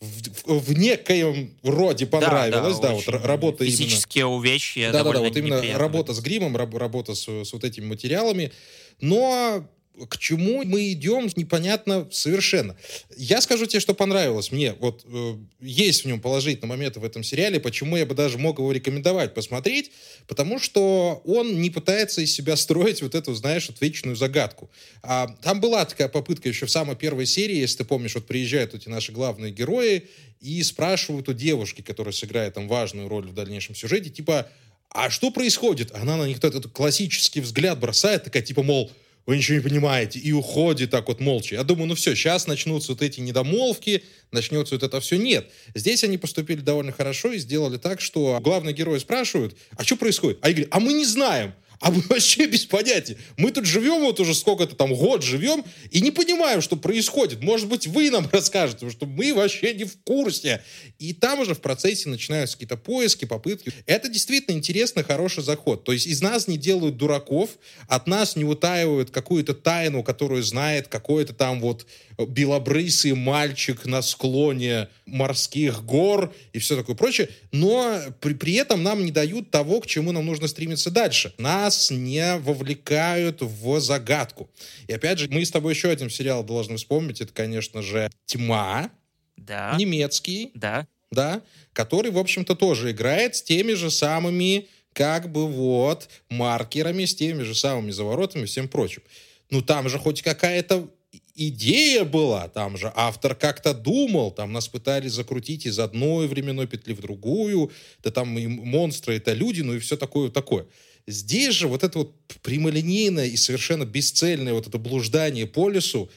в, 0.03 0.59
в 0.59 0.77
некоем 0.77 1.53
роде 1.63 2.05
понравилось, 2.05 2.79
да, 2.79 2.89
да, 2.89 2.89
да 2.89 2.93
вот 2.93 3.07
работа 3.25 3.65
физические 3.65 4.23
именно... 4.23 4.35
увечья, 4.35 4.91
да, 4.91 5.03
да, 5.03 5.13
да, 5.13 5.19
вот 5.19 5.37
именно 5.37 5.61
работа 5.77 6.13
с 6.13 6.19
гримом, 6.19 6.57
работа 6.57 7.15
с, 7.15 7.27
с 7.27 7.53
вот 7.53 7.63
этими 7.63 7.85
материалами, 7.85 8.51
но 8.99 9.67
к 10.09 10.17
чему 10.17 10.63
мы 10.63 10.91
идем, 10.91 11.29
непонятно 11.35 12.07
совершенно. 12.11 12.75
Я 13.15 13.41
скажу 13.41 13.65
тебе, 13.65 13.79
что 13.79 13.93
понравилось 13.93 14.51
мне. 14.51 14.73
Вот 14.73 15.05
э, 15.05 15.35
есть 15.61 16.03
в 16.03 16.07
нем 16.07 16.19
положительные 16.19 16.69
моменты 16.69 16.99
в 16.99 17.05
этом 17.05 17.23
сериале, 17.23 17.59
почему 17.59 17.95
я 17.95 18.05
бы 18.05 18.15
даже 18.15 18.37
мог 18.37 18.57
его 18.57 18.71
рекомендовать 18.71 19.33
посмотреть, 19.33 19.91
потому 20.27 20.59
что 20.59 21.21
он 21.25 21.61
не 21.61 21.69
пытается 21.69 22.21
из 22.21 22.33
себя 22.33 22.55
строить 22.55 23.01
вот 23.01 23.13
эту, 23.13 23.33
знаешь, 23.35 23.67
вот 23.69 23.79
вечную 23.81 24.15
загадку. 24.15 24.71
А, 25.03 25.27
там 25.41 25.61
была 25.61 25.85
такая 25.85 26.07
попытка 26.07 26.49
еще 26.49 26.65
в 26.65 26.71
самой 26.71 26.95
первой 26.95 27.27
серии, 27.27 27.57
если 27.57 27.79
ты 27.79 27.85
помнишь, 27.85 28.15
вот 28.15 28.25
приезжают 28.25 28.73
эти 28.73 28.89
наши 28.89 29.11
главные 29.11 29.51
герои 29.51 30.07
и 30.41 30.61
спрашивают 30.63 31.29
у 31.29 31.33
девушки, 31.33 31.81
которая 31.81 32.13
сыграет 32.13 32.55
там 32.55 32.67
важную 32.67 33.07
роль 33.07 33.27
в 33.27 33.33
дальнейшем 33.33 33.75
сюжете, 33.75 34.09
типа, 34.09 34.49
а 34.89 35.09
что 35.09 35.31
происходит? 35.31 35.91
Она 35.95 36.17
на 36.17 36.27
них 36.27 36.37
этот 36.37 36.67
классический 36.71 37.41
взгляд 37.41 37.79
бросает, 37.79 38.25
такая, 38.25 38.43
типа, 38.43 38.61
мол, 38.61 38.91
вы 39.25 39.37
ничего 39.37 39.57
не 39.57 39.63
понимаете, 39.63 40.19
и 40.19 40.31
уходит 40.31 40.91
так 40.91 41.07
вот 41.07 41.19
молча. 41.19 41.55
Я 41.55 41.63
думаю, 41.63 41.87
ну 41.87 41.95
все, 41.95 42.15
сейчас 42.15 42.47
начнутся 42.47 42.91
вот 42.91 43.01
эти 43.01 43.19
недомолвки, 43.19 44.03
начнется 44.31 44.75
вот 44.75 44.83
это 44.83 44.99
все. 44.99 45.17
Нет. 45.17 45.49
Здесь 45.73 46.03
они 46.03 46.17
поступили 46.17 46.59
довольно 46.61 46.91
хорошо 46.91 47.31
и 47.31 47.37
сделали 47.37 47.77
так, 47.77 48.01
что 48.01 48.39
главный 48.41 48.73
герой 48.73 48.99
спрашивают, 48.99 49.55
а 49.77 49.83
что 49.83 49.95
происходит? 49.95 50.39
А 50.41 50.49
я 50.49 50.53
говорю, 50.53 50.69
а 50.71 50.79
мы 50.79 50.93
не 50.93 51.05
знаем. 51.05 51.53
А 51.79 51.91
мы 51.91 52.01
вообще 52.09 52.45
без 52.47 52.65
понятия. 52.65 53.17
Мы 53.37 53.51
тут 53.51 53.65
живем 53.65 54.01
вот 54.01 54.19
уже 54.19 54.33
сколько-то 54.33 54.75
там 54.75 54.93
год 54.93 55.23
живем 55.23 55.63
и 55.91 56.01
не 56.01 56.11
понимаем, 56.11 56.61
что 56.61 56.75
происходит. 56.75 57.41
Может 57.41 57.67
быть, 57.67 57.87
вы 57.87 58.09
нам 58.09 58.27
расскажете, 58.31 58.85
потому 58.85 58.91
что 58.91 59.05
мы 59.05 59.33
вообще 59.33 59.73
не 59.73 59.83
в 59.83 59.97
курсе. 60.03 60.63
И 60.99 61.13
там 61.13 61.39
уже 61.39 61.55
в 61.55 61.61
процессе 61.61 62.09
начинаются 62.09 62.55
какие-то 62.55 62.77
поиски, 62.77 63.25
попытки. 63.25 63.71
Это 63.85 64.09
действительно 64.09 64.55
интересный, 64.55 65.03
хороший 65.03 65.43
заход. 65.43 65.83
То 65.83 65.91
есть 65.91 66.07
из 66.07 66.21
нас 66.21 66.47
не 66.47 66.57
делают 66.57 66.97
дураков, 66.97 67.51
от 67.87 68.07
нас 68.07 68.35
не 68.35 68.45
утаивают 68.45 69.11
какую-то 69.11 69.53
тайну, 69.53 70.03
которую 70.03 70.43
знает 70.43 70.87
какой-то 70.87 71.33
там 71.33 71.59
вот 71.59 71.85
белобрысый 72.17 73.13
мальчик 73.13 73.85
на 73.85 74.01
склоне 74.01 74.89
морских 75.05 75.83
гор 75.83 76.33
и 76.53 76.59
все 76.59 76.75
такое 76.75 76.95
прочее, 76.95 77.29
но 77.51 77.99
при, 78.21 78.33
при 78.33 78.53
этом 78.53 78.83
нам 78.83 79.03
не 79.03 79.11
дают 79.11 79.51
того, 79.51 79.81
к 79.81 79.87
чему 79.87 80.11
нам 80.11 80.25
нужно 80.25 80.47
стремиться 80.47 80.91
дальше. 80.91 81.33
Нас 81.37 81.91
не 81.91 82.37
вовлекают 82.37 83.41
в 83.41 83.79
загадку. 83.79 84.49
И 84.87 84.93
опять 84.93 85.19
же, 85.19 85.27
мы 85.29 85.45
с 85.45 85.51
тобой 85.51 85.73
еще 85.73 85.89
один 85.89 86.09
сериал 86.09 86.43
должны 86.43 86.77
вспомнить, 86.77 87.21
это, 87.21 87.33
конечно 87.33 87.81
же, 87.81 88.09
«Тьма», 88.25 88.91
да. 89.37 89.75
немецкий, 89.77 90.51
да. 90.53 90.87
да, 91.11 91.41
который, 91.73 92.11
в 92.11 92.17
общем-то, 92.17 92.55
тоже 92.55 92.91
играет 92.91 93.35
с 93.35 93.43
теми 93.43 93.73
же 93.73 93.89
самыми 93.91 94.67
как 94.93 95.31
бы 95.31 95.47
вот 95.47 96.07
маркерами, 96.29 97.05
с 97.05 97.15
теми 97.15 97.43
же 97.43 97.55
самыми 97.55 97.91
заворотами 97.91 98.43
и 98.43 98.45
всем 98.45 98.67
прочим. 98.67 99.01
Ну, 99.49 99.61
там 99.61 99.89
же 99.89 99.99
хоть 99.99 100.21
какая-то 100.21 100.87
идея 101.35 102.03
была, 102.03 102.47
там 102.47 102.77
же 102.77 102.91
автор 102.95 103.35
как-то 103.35 103.73
думал, 103.73 104.31
там 104.31 104.51
нас 104.51 104.67
пытались 104.67 105.13
закрутить 105.13 105.65
из 105.65 105.79
одной 105.79 106.27
временной 106.27 106.67
петли 106.67 106.93
в 106.93 107.01
другую, 107.01 107.71
да 108.03 108.11
там 108.11 108.37
и 108.37 108.47
монстры 108.47 109.17
это 109.17 109.33
люди, 109.33 109.61
ну 109.61 109.75
и 109.75 109.79
все 109.79 109.97
такое 109.97 110.29
такое. 110.29 110.67
Здесь 111.05 111.55
же 111.55 111.67
вот 111.67 111.83
это 111.83 111.99
вот 111.99 112.15
прямолинейное 112.41 113.27
и 113.27 113.35
совершенно 113.35 113.85
бесцельное 113.85 114.53
вот 114.53 114.67
это 114.67 114.77
блуждание 114.77 115.47
по 115.47 115.69
лесу, 115.69 116.09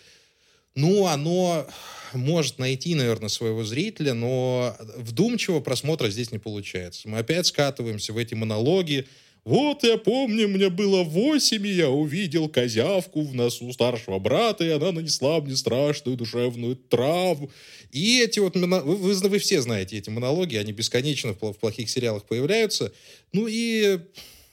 ну, 0.75 1.07
оно 1.07 1.67
может 2.13 2.59
найти, 2.59 2.95
наверное, 2.95 3.29
своего 3.29 3.65
зрителя, 3.65 4.15
но 4.15 4.77
вдумчивого 4.97 5.61
просмотра 5.61 6.09
здесь 6.11 6.31
не 6.31 6.39
получается. 6.39 7.09
Мы 7.09 7.19
опять 7.19 7.47
скатываемся 7.47 8.13
в 8.13 8.19
эти 8.19 8.35
монологи, 8.35 9.07
вот 9.47 9.85
я 9.85 9.97
помню, 9.97 10.49
мне 10.49 10.71
было 10.71 11.05
восемь, 11.05 11.65
и 11.65 11.71
я 11.71 11.89
увидел 11.89 12.49
козявку 12.49 13.23
в 13.23 13.33
носу 13.33 13.73
старшего 13.73 14.19
брата, 14.19 14.65
и 14.65 14.71
она 14.71 14.91
нанесла 14.91 15.41
мне 15.41 15.55
страшную 15.55 16.17
душевную 16.17 16.75
травму. 16.75 17.53
И 17.93 18.21
эти 18.21 18.41
вот, 18.41 18.57
вы, 18.57 18.67
вы, 18.81 19.15
вы 19.15 19.39
все 19.39 19.63
знаете 19.63 19.99
эти 19.99 20.11
монологи, 20.11 20.57
они 20.57 20.73
бесконечно 20.73 21.33
в, 21.33 21.53
в 21.53 21.59
плохих 21.59 21.89
сериалах 21.89 22.25
появляются. 22.25 22.93
Ну 23.33 23.47
и 23.49 24.01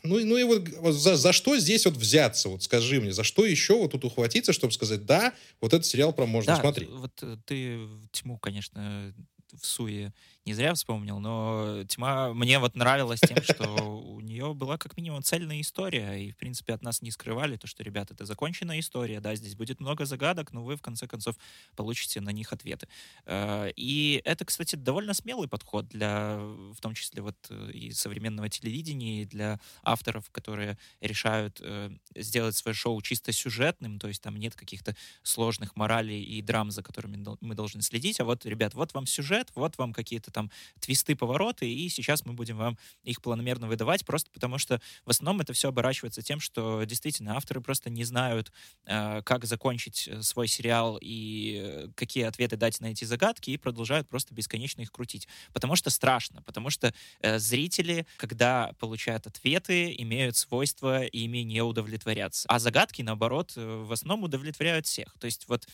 ну, 0.03 0.23
ну 0.23 0.37
и 0.37 0.43
вот, 0.43 0.93
за, 0.93 1.15
за 1.15 1.33
что 1.33 1.57
здесь 1.57 1.85
вот 1.85 1.95
взяться? 1.95 2.49
Вот 2.49 2.61
скажи 2.61 3.01
мне, 3.01 3.13
за 3.13 3.23
что 3.23 3.47
еще 3.47 3.75
вот 3.75 3.93
тут 3.93 4.05
ухватиться, 4.05 4.53
чтобы 4.53 4.73
сказать, 4.73 5.07
да, 5.07 5.33
вот 5.59 5.73
этот 5.73 5.87
сериал 5.87 6.13
про 6.13 6.27
можно 6.27 6.53
да, 6.53 6.61
смотреть? 6.61 6.89
вот 6.89 7.13
э, 7.23 7.37
ты 7.45 7.79
тьму, 8.11 8.37
конечно, 8.37 9.11
в 9.59 9.65
суе 9.65 10.13
не 10.45 10.53
зря 10.53 10.73
вспомнил, 10.73 11.19
но 11.19 11.83
«Тьма» 11.87 12.33
мне 12.33 12.59
вот 12.59 12.75
нравилась 12.75 13.21
тем, 13.21 13.41
что 13.43 13.65
у 13.65 14.19
нее 14.19 14.53
была 14.53 14.77
как 14.77 14.97
минимум 14.97 15.23
цельная 15.23 15.61
история, 15.61 16.15
и, 16.15 16.31
в 16.31 16.37
принципе, 16.37 16.73
от 16.73 16.81
нас 16.83 17.01
не 17.01 17.11
скрывали 17.11 17.55
то, 17.55 17.67
что, 17.67 17.83
ребята, 17.83 18.13
это 18.13 18.25
законченная 18.25 18.79
история, 18.79 19.21
да, 19.21 19.35
здесь 19.35 19.55
будет 19.55 19.79
много 19.79 20.05
загадок, 20.05 20.51
но 20.51 20.63
вы, 20.63 20.75
в 20.75 20.81
конце 20.81 21.07
концов, 21.07 21.35
получите 21.75 22.19
на 22.19 22.31
них 22.31 22.51
ответы. 22.51 22.87
Э, 23.25 23.71
и 23.75 24.21
это, 24.25 24.43
кстати, 24.43 24.75
довольно 24.75 25.13
смелый 25.13 25.47
подход 25.47 25.87
для, 25.87 26.37
в 26.37 26.77
том 26.81 26.93
числе, 26.93 27.21
вот 27.21 27.37
э, 27.49 27.71
и 27.71 27.91
современного 27.91 28.49
телевидения, 28.49 29.21
и 29.21 29.25
для 29.25 29.59
авторов, 29.83 30.29
которые 30.31 30.77
решают 30.99 31.59
э, 31.61 31.91
сделать 32.15 32.55
свое 32.55 32.75
шоу 32.75 33.01
чисто 33.01 33.31
сюжетным, 33.31 33.97
то 33.97 34.09
есть 34.09 34.21
там 34.21 34.35
нет 34.35 34.55
каких-то 34.55 34.95
сложных 35.21 35.77
моралей 35.77 36.21
и 36.21 36.41
драм, 36.41 36.69
за 36.69 36.83
которыми 36.83 37.23
мы 37.39 37.55
должны 37.55 37.81
следить, 37.81 38.19
а 38.19 38.25
вот, 38.25 38.45
ребят, 38.45 38.73
вот 38.73 38.93
вам 38.93 39.05
сюжет, 39.05 39.49
вот 39.55 39.77
вам 39.77 39.93
какие-то 39.93 40.32
там 40.33 40.51
твисты, 40.79 41.15
повороты, 41.15 41.71
и 41.71 41.87
сейчас 41.89 42.25
мы 42.25 42.33
будем 42.33 42.57
вам 42.57 42.77
их 43.03 43.21
планомерно 43.21 43.67
выдавать, 43.67 44.05
просто 44.05 44.29
потому 44.31 44.57
что 44.57 44.81
в 45.05 45.09
основном 45.09 45.41
это 45.41 45.53
все 45.53 45.69
оборачивается 45.69 46.21
тем, 46.21 46.39
что 46.39 46.83
действительно 46.83 47.37
авторы 47.37 47.61
просто 47.61 47.89
не 47.89 48.03
знают, 48.03 48.51
э, 48.85 49.21
как 49.23 49.45
закончить 49.45 50.07
э, 50.07 50.21
свой 50.21 50.47
сериал 50.47 50.97
и 51.01 51.61
э, 51.63 51.87
какие 51.95 52.23
ответы 52.25 52.57
дать 52.57 52.79
на 52.81 52.87
эти 52.87 53.05
загадки, 53.05 53.51
и 53.51 53.57
продолжают 53.57 54.09
просто 54.09 54.33
бесконечно 54.33 54.81
их 54.81 54.91
крутить. 54.91 55.27
Потому 55.53 55.75
что 55.75 55.89
страшно, 55.89 56.41
потому 56.41 56.69
что 56.69 56.93
зрители, 57.21 58.05
когда 58.17 58.73
получают 58.79 59.27
ответы, 59.27 59.93
имеют 59.97 60.35
свойство 60.35 61.03
ими 61.03 61.39
не 61.39 61.61
удовлетворяться. 61.61 62.47
А 62.49 62.59
загадки, 62.59 63.01
наоборот, 63.01 63.53
в 63.55 63.91
основном 63.91 64.25
удовлетворяют 64.25 64.85
всех. 64.85 65.15
То 65.19 65.25
есть 65.25 65.47
вот, 65.47 65.67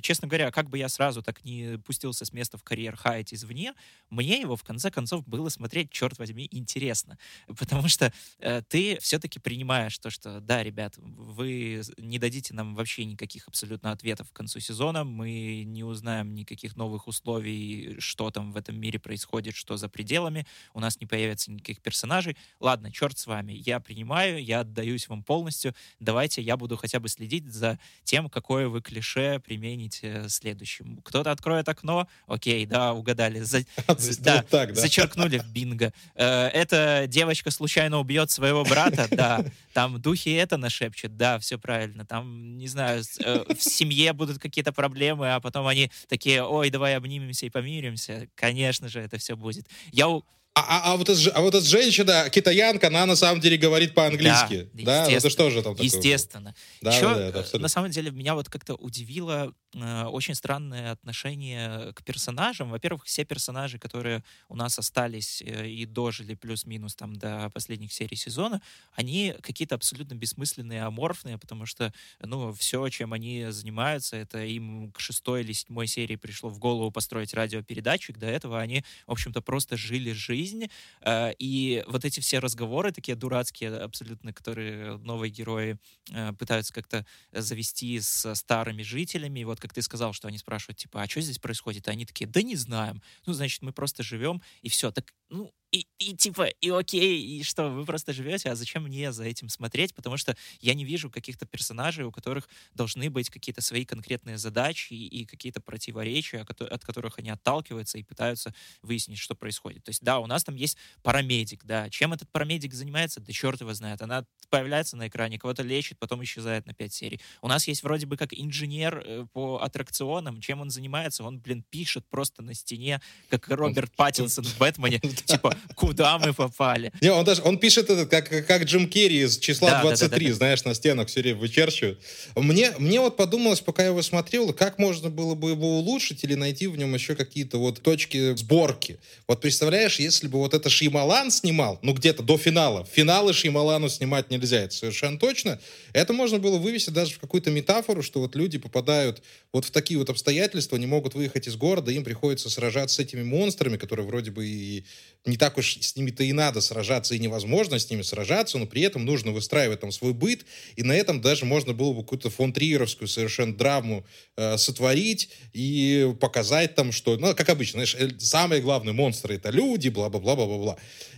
честно 0.00 0.28
говоря, 0.28 0.50
как 0.50 0.68
бы 0.68 0.78
я 0.78 0.88
сразу 0.88 1.22
так 1.22 1.44
не 1.44 1.78
пустился 1.78 2.24
с 2.24 2.32
места 2.32 2.58
в 2.58 2.62
карьер 2.62 2.96
хайт 2.96 3.32
извне, 3.32 3.74
мне 4.10 4.40
его, 4.40 4.56
в 4.56 4.62
конце 4.62 4.90
концов, 4.90 5.26
было 5.26 5.48
смотреть, 5.48 5.90
черт 5.90 6.18
возьми, 6.18 6.48
интересно. 6.50 7.18
Потому 7.46 7.88
что 7.88 8.12
э, 8.38 8.62
ты 8.68 8.98
все-таки 9.00 9.38
принимаешь 9.38 9.98
то, 9.98 10.10
что, 10.10 10.40
да, 10.40 10.62
ребят, 10.62 10.94
вы 10.98 11.82
не 11.98 12.18
дадите 12.18 12.54
нам 12.54 12.74
вообще 12.74 13.04
никаких 13.04 13.48
абсолютно 13.48 13.92
ответов 13.92 14.30
к 14.30 14.32
концу 14.32 14.60
сезона, 14.60 15.04
мы 15.04 15.64
не 15.64 15.84
узнаем 15.84 16.34
никаких 16.34 16.76
новых 16.76 17.08
условий, 17.08 17.96
что 17.98 18.30
там 18.30 18.52
в 18.52 18.56
этом 18.56 18.78
мире 18.78 18.98
происходит, 18.98 19.54
что 19.54 19.76
за 19.76 19.88
пределами, 19.88 20.46
у 20.74 20.80
нас 20.80 21.00
не 21.00 21.06
появится 21.06 21.50
никаких 21.50 21.80
персонажей. 21.80 22.36
Ладно, 22.60 22.92
черт 22.92 23.18
с 23.18 23.26
вами, 23.26 23.52
я 23.52 23.80
принимаю, 23.80 24.42
я 24.42 24.60
отдаюсь 24.60 25.08
вам 25.08 25.22
полностью, 25.22 25.74
давайте 26.00 26.42
я 26.42 26.56
буду 26.56 26.76
хотя 26.76 27.00
бы 27.00 27.08
следить 27.08 27.52
за 27.52 27.78
тем, 28.04 28.28
какое 28.28 28.68
вы 28.68 28.82
клише 28.82 29.40
примените 29.62 30.28
следующим. 30.28 31.00
Кто-то 31.04 31.30
откроет 31.30 31.68
окно, 31.68 32.08
окей, 32.26 32.66
да, 32.66 32.92
угадали. 32.92 33.38
За, 33.40 33.60
да, 34.18 34.42
так, 34.42 34.72
да, 34.72 34.80
зачеркнули 34.80 35.38
в 35.38 35.46
бинго. 35.52 35.92
Э, 36.16 36.48
эта 36.48 37.04
девочка 37.06 37.52
случайно 37.52 38.00
убьет 38.00 38.30
своего 38.32 38.64
брата, 38.64 39.06
да. 39.10 39.44
Там 39.72 40.00
духи 40.00 40.30
это 40.30 40.56
нашепчут, 40.56 41.16
да, 41.16 41.38
все 41.38 41.58
правильно. 41.58 42.04
Там, 42.04 42.58
не 42.58 42.66
знаю, 42.66 43.04
э, 43.24 43.44
в 43.54 43.62
семье 43.62 44.12
будут 44.12 44.40
какие-то 44.40 44.72
проблемы, 44.72 45.32
а 45.32 45.38
потом 45.38 45.68
они 45.68 45.92
такие, 46.08 46.42
ой, 46.42 46.70
давай 46.70 46.96
обнимемся 46.96 47.46
и 47.46 47.50
помиримся. 47.50 48.28
Конечно 48.34 48.88
же, 48.88 48.98
это 49.00 49.18
все 49.18 49.36
будет. 49.36 49.68
Я 49.92 50.08
а, 50.54 50.60
а, 50.60 50.92
а, 50.92 50.96
вот 50.98 51.08
эта, 51.08 51.30
а 51.30 51.40
вот 51.40 51.54
эта 51.54 51.64
женщина, 51.64 52.28
китаянка, 52.28 52.88
она 52.88 53.06
на 53.06 53.16
самом 53.16 53.40
деле 53.40 53.56
говорит 53.56 53.94
по-английски. 53.94 54.68
Да, 54.74 55.04
да? 55.04 55.08
Ну, 55.08 55.16
это 55.16 55.30
что 55.30 55.48
же 55.48 55.62
там 55.62 55.74
такое? 55.74 55.86
Естественно. 55.86 56.54
Да, 56.82 56.94
Еще, 56.94 57.14
да, 57.14 57.32
да, 57.32 57.58
на 57.58 57.68
самом 57.68 57.90
деле, 57.90 58.10
меня 58.10 58.34
вот 58.34 58.50
как-то 58.50 58.74
удивило 58.74 59.54
э, 59.74 60.04
очень 60.04 60.34
странное 60.34 60.92
отношение 60.92 61.94
к 61.94 62.04
персонажам. 62.04 62.68
Во-первых, 62.68 63.04
все 63.04 63.24
персонажи, 63.24 63.78
которые 63.78 64.24
у 64.50 64.54
нас 64.54 64.78
остались 64.78 65.40
э, 65.40 65.68
и 65.68 65.86
дожили 65.86 66.34
плюс-минус 66.34 66.96
там 66.96 67.16
до 67.16 67.48
последних 67.54 67.90
серий 67.90 68.16
сезона, 68.16 68.60
они 68.92 69.34
какие-то 69.40 69.74
абсолютно 69.74 70.16
бессмысленные, 70.16 70.82
аморфные, 70.82 71.38
потому 71.38 71.64
что, 71.64 71.94
ну, 72.20 72.52
все, 72.52 72.86
чем 72.90 73.14
они 73.14 73.46
занимаются, 73.48 74.16
это 74.16 74.44
им 74.44 74.92
к 74.92 75.00
шестой 75.00 75.40
или 75.40 75.52
седьмой 75.52 75.86
серии 75.86 76.16
пришло 76.16 76.50
в 76.50 76.58
голову 76.58 76.90
построить 76.90 77.32
радиопередатчик. 77.32 78.18
До 78.18 78.26
этого 78.26 78.60
они, 78.60 78.84
в 79.06 79.12
общем-то, 79.12 79.40
просто 79.40 79.78
жили 79.78 80.12
жизнь 80.12 80.41
жизнь, 80.42 80.68
э, 81.02 81.32
и 81.38 81.84
вот 81.86 82.04
эти 82.04 82.20
все 82.20 82.38
разговоры, 82.38 82.92
такие 82.92 83.16
дурацкие 83.16 83.76
абсолютно, 83.76 84.32
которые 84.32 84.98
новые 84.98 85.30
герои 85.30 85.78
э, 86.10 86.32
пытаются 86.32 86.72
как-то 86.72 87.06
завести 87.32 88.00
с 88.00 88.34
старыми 88.34 88.82
жителями, 88.82 89.40
и 89.40 89.44
вот 89.44 89.60
как 89.60 89.72
ты 89.72 89.82
сказал, 89.82 90.12
что 90.12 90.28
они 90.28 90.38
спрашивают, 90.38 90.78
типа, 90.78 91.02
а 91.02 91.08
что 91.08 91.20
здесь 91.20 91.38
происходит? 91.38 91.88
И 91.88 91.90
они 91.90 92.06
такие, 92.06 92.26
да 92.26 92.42
не 92.42 92.56
знаем. 92.56 93.02
Ну, 93.26 93.32
значит, 93.32 93.62
мы 93.62 93.72
просто 93.72 94.02
живем, 94.02 94.42
и 94.62 94.68
все. 94.68 94.90
Так, 94.90 95.12
ну, 95.32 95.50
и, 95.72 95.86
и 95.98 96.14
типа, 96.14 96.48
и 96.60 96.68
окей, 96.68 97.18
и 97.18 97.42
что, 97.42 97.70
вы 97.70 97.86
просто 97.86 98.12
живете, 98.12 98.50
а 98.50 98.54
зачем 98.54 98.82
мне 98.82 99.10
за 99.10 99.24
этим 99.24 99.48
смотреть? 99.48 99.94
Потому 99.94 100.18
что 100.18 100.36
я 100.60 100.74
не 100.74 100.84
вижу 100.84 101.10
каких-то 101.10 101.46
персонажей, 101.46 102.04
у 102.04 102.12
которых 102.12 102.46
должны 102.74 103.08
быть 103.08 103.30
какие-то 103.30 103.62
свои 103.62 103.86
конкретные 103.86 104.36
задачи 104.36 104.92
и, 104.92 105.06
и 105.06 105.24
какие-то 105.24 105.62
противоречия, 105.62 106.40
от 106.42 106.84
которых 106.84 107.18
они 107.18 107.30
отталкиваются 107.30 107.96
и 107.96 108.02
пытаются 108.02 108.54
выяснить, 108.82 109.18
что 109.18 109.34
происходит. 109.34 109.82
То 109.82 109.88
есть, 109.88 110.02
да, 110.02 110.18
у 110.18 110.26
нас 110.26 110.44
там 110.44 110.56
есть 110.56 110.76
парамедик, 111.02 111.64
да. 111.64 111.88
Чем 111.88 112.12
этот 112.12 112.30
парамедик 112.30 112.74
занимается? 112.74 113.20
Да 113.20 113.32
черт 113.32 113.62
его 113.62 113.72
знает. 113.72 114.02
Она 114.02 114.26
появляется 114.50 114.98
на 114.98 115.08
экране, 115.08 115.38
кого-то 115.38 115.62
лечит, 115.62 115.98
потом 115.98 116.22
исчезает 116.22 116.66
на 116.66 116.74
5 116.74 116.92
серий. 116.92 117.20
У 117.40 117.48
нас 117.48 117.66
есть 117.66 117.82
вроде 117.82 118.04
бы 118.04 118.18
как 118.18 118.34
инженер 118.34 119.02
э, 119.06 119.26
по 119.32 119.56
аттракционам. 119.56 120.42
Чем 120.42 120.60
он 120.60 120.68
занимается? 120.68 121.24
Он, 121.24 121.40
блин, 121.40 121.64
пишет 121.70 122.06
просто 122.10 122.42
на 122.42 122.52
стене, 122.52 123.00
как 123.30 123.48
Роберт 123.48 123.96
Паттинсон 123.96 124.44
в 124.44 124.58
«Бэтмене». 124.58 125.00
Типа, 125.26 125.56
куда 125.74 126.18
мы 126.18 126.32
попали? 126.32 126.92
Не, 127.00 127.12
он 127.12 127.24
даже, 127.24 127.42
он 127.42 127.58
пишет 127.58 127.90
это, 127.90 128.06
как, 128.06 128.46
как 128.46 128.64
Джим 128.64 128.88
Керри 128.88 129.22
из 129.22 129.38
числа 129.38 129.70
Да, 129.70 129.76
да, 129.76 129.82
23, 129.82 130.26
да, 130.26 130.30
да, 130.32 130.36
знаешь, 130.36 130.64
на 130.64 130.74
стенах 130.74 131.08
все 131.08 131.20
время 131.20 131.38
вычерчивают. 131.38 132.00
Мне, 132.36 132.72
мне 132.78 133.00
вот 133.00 133.16
подумалось, 133.16 133.60
пока 133.60 133.82
я 133.82 133.88
его 133.88 134.02
смотрел, 134.02 134.52
как 134.52 134.78
можно 134.78 135.10
было 135.10 135.34
бы 135.34 135.50
его 135.50 135.78
улучшить 135.78 136.24
или 136.24 136.34
найти 136.34 136.66
в 136.66 136.76
нем 136.76 136.94
еще 136.94 137.14
какие-то 137.14 137.58
вот 137.58 137.82
точки 137.82 138.34
сборки. 138.36 138.98
Вот 139.28 139.40
представляешь, 139.40 139.98
если 139.98 140.28
бы 140.28 140.38
вот 140.38 140.54
это 140.54 140.68
Шьямалан 140.68 141.30
снимал, 141.30 141.78
ну 141.82 141.92
где-то 141.92 142.22
до 142.22 142.36
финала, 142.38 142.86
финалы 142.90 143.32
Шьямалану 143.32 143.88
снимать 143.88 144.30
нельзя, 144.30 144.62
это 144.62 144.74
совершенно 144.74 145.18
точно, 145.18 145.60
это 145.92 146.12
можно 146.12 146.38
было 146.38 146.58
вывести 146.58 146.90
даже 146.90 147.14
в 147.14 147.18
какую-то 147.18 147.50
метафору, 147.50 148.02
что 148.02 148.20
вот 148.20 148.36
люди 148.36 148.58
попадают 148.58 149.22
вот 149.52 149.64
в 149.64 149.70
такие 149.70 149.98
вот 149.98 150.10
обстоятельства, 150.10 150.76
не 150.76 150.86
могут 150.86 151.14
выехать 151.14 151.46
из 151.46 151.56
города, 151.56 151.90
им 151.90 152.04
приходится 152.04 152.48
сражаться 152.50 152.96
с 152.96 152.98
этими 152.98 153.22
монстрами, 153.22 153.76
которые 153.76 154.06
вроде 154.06 154.30
бы 154.30 154.46
и 154.46 154.84
не 155.24 155.36
так 155.36 155.58
уж 155.58 155.78
с 155.80 155.96
ними-то 155.96 156.24
и 156.24 156.32
надо 156.32 156.60
сражаться, 156.60 157.14
и 157.14 157.18
невозможно 157.18 157.78
с 157.78 157.88
ними 157.90 158.02
сражаться, 158.02 158.58
но 158.58 158.66
при 158.66 158.82
этом 158.82 159.04
нужно 159.04 159.32
выстраивать 159.32 159.80
там 159.80 159.92
свой 159.92 160.12
быт, 160.12 160.44
и 160.76 160.82
на 160.82 160.92
этом 160.92 161.20
даже 161.20 161.44
можно 161.44 161.72
было 161.72 161.92
бы 161.92 162.02
какую-то 162.02 162.30
фон 162.30 162.52
Триеровскую 162.52 163.08
совершенно 163.08 163.54
драму 163.54 164.04
э, 164.36 164.58
сотворить 164.58 165.30
и 165.52 166.12
показать 166.20 166.74
там, 166.74 166.92
что, 166.92 167.16
ну, 167.16 167.34
как 167.34 167.48
обычно, 167.48 167.84
знаешь, 167.84 167.94
э, 167.98 168.18
самые 168.18 168.60
главные 168.60 168.92
монстры— 168.92 169.34
это 169.36 169.50
люди, 169.50 169.88
бла-бла-бла-бла-бла-бла. 169.88 170.76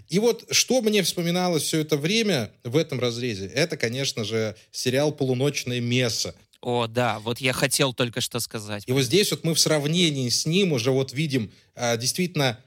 И 0.09 0.19
вот 0.19 0.45
что 0.51 0.83
мне 0.83 1.03
вспоминалось 1.03 1.63
все 1.63 1.81
это 1.81 1.97
время 1.97 2.53
в 2.63 2.77
этом 2.77 3.01
разрезе, 3.01 3.47
это, 3.47 3.77
конечно 3.77 4.25
же, 4.25 4.55
сериал 4.71 5.13
«Полуночное 5.13 5.81
место». 5.81 6.35
О, 6.61 6.87
да, 6.87 7.19
вот 7.19 7.41
я 7.41 7.53
хотел 7.53 7.93
только 7.93 8.23
что 8.23 8.41
сказать. 8.41 8.85
И 8.87 8.93
вот 8.93 9.03
здесь 9.03 9.31
вот 9.31 9.45
мы 9.45 9.55
в 9.55 9.61
сравнении 9.61 10.31
с 10.31 10.47
ним 10.47 10.73
уже 10.73 10.93
вот 10.93 11.13
видим 11.13 11.53
а, 11.75 11.99
действительно 11.99 12.59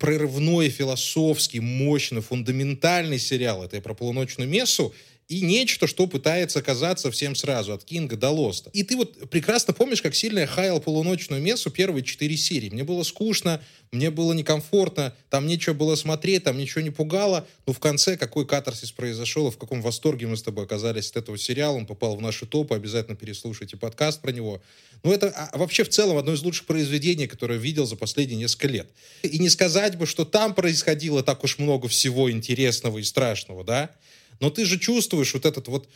прорывной, 0.00 0.70
философский, 0.70 1.60
мощный, 1.60 2.22
фундаментальный 2.22 3.18
сериал. 3.18 3.62
Это 3.62 3.76
я 3.76 3.82
про 3.82 3.94
полуночную 3.94 4.48
мессу. 4.48 4.92
И 5.30 5.42
нечто, 5.42 5.86
что 5.86 6.08
пытается 6.08 6.60
казаться 6.60 7.08
всем 7.12 7.36
сразу, 7.36 7.72
от 7.72 7.84
Кинга 7.84 8.16
до 8.16 8.30
Лоста. 8.30 8.68
И 8.72 8.82
ты 8.82 8.96
вот 8.96 9.30
прекрасно 9.30 9.72
помнишь, 9.72 10.02
как 10.02 10.16
сильно 10.16 10.40
я 10.40 10.46
хаял 10.48 10.80
полуночную 10.80 11.40
мессу 11.40 11.70
первые 11.70 12.02
четыре 12.02 12.36
серии. 12.36 12.68
Мне 12.68 12.82
было 12.82 13.04
скучно, 13.04 13.62
мне 13.92 14.10
было 14.10 14.32
некомфортно, 14.32 15.14
там 15.28 15.46
нечего 15.46 15.72
было 15.72 15.94
смотреть, 15.94 16.42
там 16.42 16.58
ничего 16.58 16.80
не 16.80 16.90
пугало. 16.90 17.46
Но 17.64 17.72
в 17.72 17.78
конце 17.78 18.16
какой 18.16 18.44
катарсис 18.44 18.90
произошел, 18.90 19.46
и 19.46 19.50
в 19.52 19.56
каком 19.56 19.82
восторге 19.82 20.26
мы 20.26 20.36
с 20.36 20.42
тобой 20.42 20.64
оказались 20.64 21.10
от 21.10 21.18
этого 21.18 21.38
сериала. 21.38 21.76
Он 21.76 21.86
попал 21.86 22.16
в 22.16 22.20
наши 22.20 22.44
топы, 22.44 22.74
обязательно 22.74 23.16
переслушайте 23.16 23.76
подкаст 23.76 24.20
про 24.20 24.32
него. 24.32 24.60
Ну, 25.04 25.12
это 25.12 25.28
а, 25.28 25.56
вообще 25.56 25.84
в 25.84 25.90
целом 25.90 26.16
одно 26.16 26.32
из 26.32 26.42
лучших 26.42 26.66
произведений, 26.66 27.28
которое 27.28 27.54
я 27.54 27.60
видел 27.60 27.86
за 27.86 27.94
последние 27.94 28.36
несколько 28.36 28.66
лет. 28.66 28.90
И 29.22 29.38
не 29.38 29.48
сказать 29.48 29.96
бы, 29.96 30.06
что 30.06 30.24
там 30.24 30.54
происходило 30.54 31.22
так 31.22 31.44
уж 31.44 31.58
много 31.58 31.86
всего 31.86 32.32
интересного 32.32 32.98
и 32.98 33.04
страшного, 33.04 33.62
да? 33.62 33.90
Но 34.40 34.50
ты 34.50 34.64
же 34.64 34.78
чувствуешь 34.78 35.34
вот 35.34 35.46
этот 35.46 35.68
вот 35.68 35.88